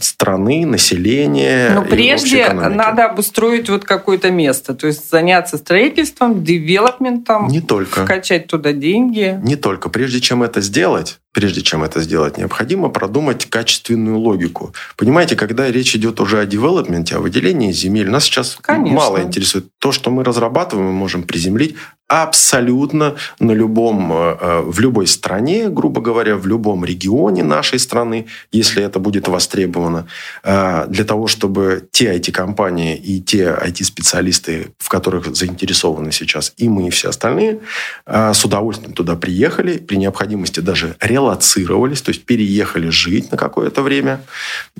[0.00, 1.70] страны, населения.
[1.74, 8.46] Но прежде надо обустроить вот какое-то место, то есть заняться строительством, девелопментом, не только вкачать
[8.46, 9.38] туда деньги.
[9.42, 9.88] Не только.
[9.88, 14.74] Прежде чем это сделать, прежде чем это сделать, необходимо продумать качественную логику.
[14.96, 18.96] Понимаете, когда речь идет уже о девелопменте, о выделении земель, нас сейчас Конечно.
[18.96, 19.66] мало интересует.
[19.78, 21.76] То, что мы разрабатываем, мы можем приземлить
[22.12, 28.26] абсолютно на любом, э, э, в любой стране, грубо говоря, в любом регионе нашей страны,
[28.52, 30.06] если это будет востребовано,
[30.44, 36.88] э, для того, чтобы те IT-компании и те IT-специалисты, в которых заинтересованы сейчас и мы,
[36.88, 37.60] и все остальные,
[38.06, 43.82] с удовольствием туда приехали, при необходимости даже релокировали релацировались, то есть переехали жить на какое-то
[43.82, 44.20] время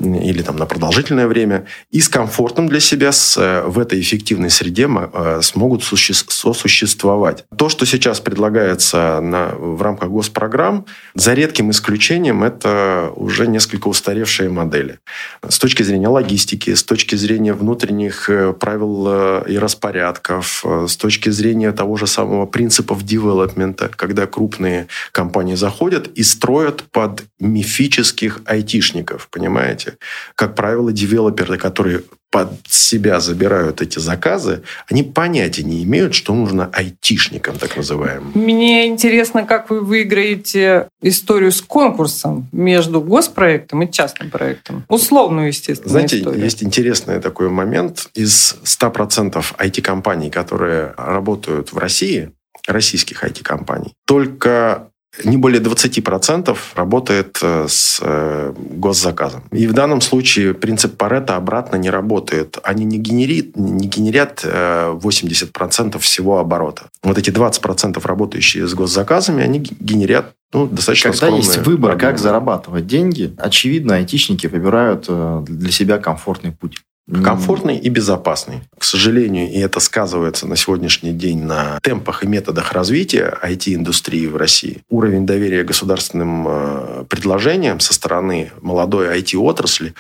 [0.01, 4.51] или там на продолжительное время и с комфортом для себя с, э, в этой эффективной
[4.51, 7.45] среде э, смогут сосуществовать.
[7.57, 14.49] То, что сейчас предлагается на, в рамках госпрограмм, за редким исключением, это уже несколько устаревшие
[14.49, 14.99] модели.
[15.49, 21.73] С точки зрения логистики, с точки зрения внутренних э, правил и распорядков, с точки зрения
[21.73, 29.97] того же самого принципов девелопмента, когда крупные компании заходят и строят под мифических айтишников, понимаете?
[30.35, 32.03] Как правило, девелоперы, которые
[32.33, 38.33] под себя забирают эти заказы, они понятия не имеют, что нужно айтишникам, так называемым.
[38.35, 44.87] Мне интересно, как вы выиграете историю с конкурсом между госпроектом и частным проектом.
[44.89, 46.43] Условную, естественно, Знаете, историю.
[46.43, 48.09] есть интересный такой момент.
[48.15, 52.33] Из 100% IT-компаний, которые работают в России,
[52.67, 54.89] российских IT-компаний, только
[55.25, 59.43] не более 20% работает э, с э, госзаказом.
[59.53, 62.59] И в данном случае принцип Парета обратно не работает.
[62.63, 66.85] Они не, генерит, не генерят 80% э, всего оборота.
[67.03, 72.87] Вот эти 20% работающие с госзаказами, они генерят ну, достаточно Когда есть выбор, как зарабатывать
[72.87, 76.83] деньги, очевидно, айтишники выбирают для себя комфортный путь.
[77.21, 78.63] Комфортный и безопасный.
[78.79, 84.37] К сожалению, и это сказывается на сегодняшний день на темпах и методах развития IT-индустрии в
[84.37, 84.83] России.
[84.89, 89.95] Уровень доверия государственным э, предложениям со стороны молодой IT-отрасли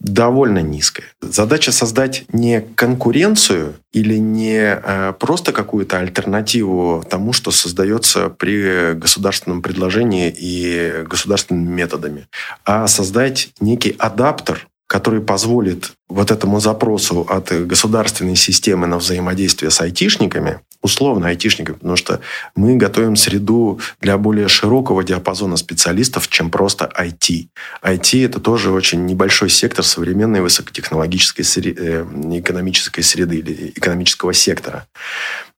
[0.00, 1.06] довольно низкая.
[1.22, 9.62] Задача создать не конкуренцию или не э, просто какую-то альтернативу тому, что создается при государственном
[9.62, 12.26] предложении и государственными методами,
[12.64, 19.80] а создать некий адаптер который позволит вот этому запросу от государственной системы на взаимодействие с
[19.80, 22.20] айтишниками, условно айтишниками, потому что
[22.54, 27.48] мы готовим среду для более широкого диапазона специалистов, чем просто IT.
[27.82, 32.04] IT– это тоже очень небольшой сектор современной высокотехнологической э,
[32.38, 34.86] экономической среды или экономического сектора.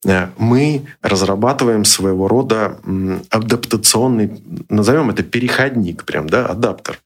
[0.06, 2.78] Э, мы разрабатываем своего рода
[3.30, 6.98] адаптационный, назовем это переходник, прям, да, адаптер.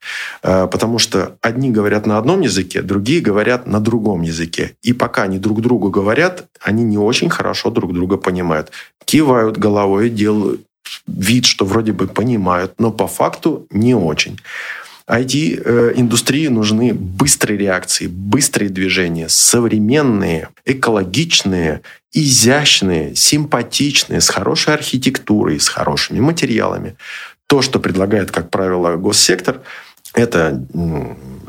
[0.42, 3.31] Э, потому что одни говорят на одном языке, другие говорят
[3.66, 4.74] на другом языке.
[4.82, 8.70] И пока они друг другу говорят, они не очень хорошо друг друга понимают.
[9.04, 10.60] Кивают головой, делают
[11.06, 14.38] вид, что вроде бы понимают, но по факту не очень.
[15.08, 26.20] IT-индустрии нужны быстрые реакции, быстрые движения, современные, экологичные, изящные, симпатичные, с хорошей архитектурой, с хорошими
[26.20, 26.96] материалами.
[27.46, 29.60] То, что предлагает, как правило, госсектор,
[30.14, 30.64] это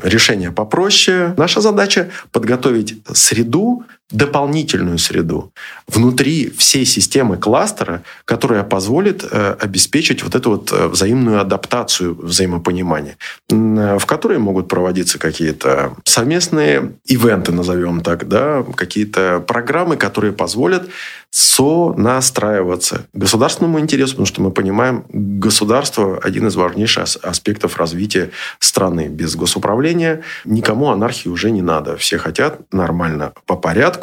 [0.02, 1.34] решение попроще.
[1.36, 5.52] Наша задача подготовить среду, дополнительную среду
[5.88, 13.16] внутри всей системы кластера, которая позволит э, обеспечить вот эту вот э, взаимную адаптацию взаимопонимания,
[13.50, 20.88] э, в которой могут проводиться какие-то совместные ивенты, назовем так, да, какие-то программы, которые позволят
[21.30, 28.30] сонастраиваться государственному интересу, потому что мы понимаем, государство– один из важнейших аспектов развития
[28.60, 29.08] страны.
[29.08, 31.96] Без госуправления никому анархии уже не надо.
[31.96, 33.93] Все хотят нормально по порядку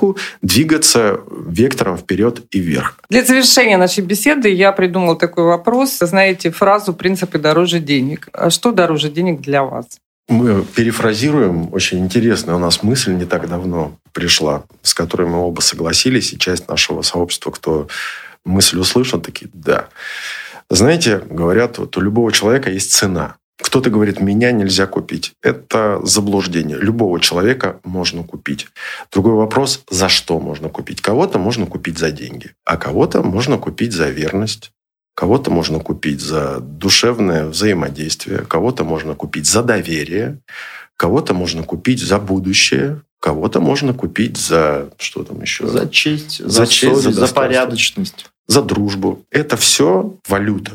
[0.42, 2.98] двигаться вектором вперед и вверх.
[3.10, 5.98] Для завершения нашей беседы я придумал такой вопрос.
[6.00, 8.30] Знаете фразу «принципы дороже денег».
[8.34, 9.86] А что дороже денег для вас?
[10.30, 15.62] Мы перефразируем, очень интересная у нас мысль не так давно пришла, с которой мы оба
[15.62, 17.88] согласились, и часть нашего сообщества, кто
[18.46, 19.90] мысль услышал, такие, да.
[20.70, 23.36] Знаете, говорят, вот у любого человека есть цена.
[23.62, 25.34] Кто-то говорит, меня нельзя купить.
[25.42, 26.78] Это заблуждение.
[26.78, 28.68] Любого человека можно купить.
[29.12, 31.02] Другой вопрос, за что можно купить.
[31.02, 34.72] Кого-то можно купить за деньги, а кого-то можно купить за верность,
[35.14, 40.40] Кого-то можно купить за душевное взаимодействие, кого-то можно купить за доверие,
[40.96, 45.68] кого-то можно купить за будущее, кого-то можно купить за что там еще?
[45.68, 48.26] За честь, за, за, честь, совесть, за, за порядочность.
[48.48, 49.24] За дружбу.
[49.30, 50.72] Это все валюта.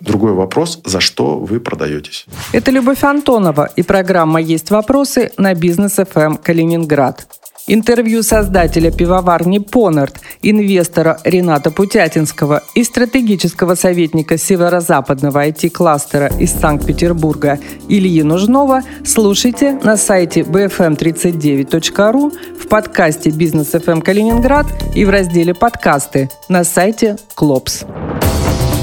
[0.00, 2.26] Другой вопрос, за что вы продаетесь.
[2.52, 7.26] Это Любовь Антонова и программа «Есть вопросы» на бизнес FM эм Калининград.
[7.66, 18.22] Интервью создателя пивоварни «Понарт», инвестора Рената Путятинского и стратегического советника северо-западного IT-кластера из Санкт-Петербурга Ильи
[18.22, 26.64] Нужнова слушайте на сайте bfm39.ru, в подкасте «Бизнес FM Калининград» и в разделе «Подкасты» на
[26.64, 27.84] сайте «Клопс».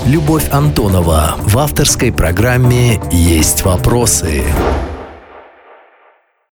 [0.07, 4.45] Любовь Антонова в авторской программе «Есть вопросы».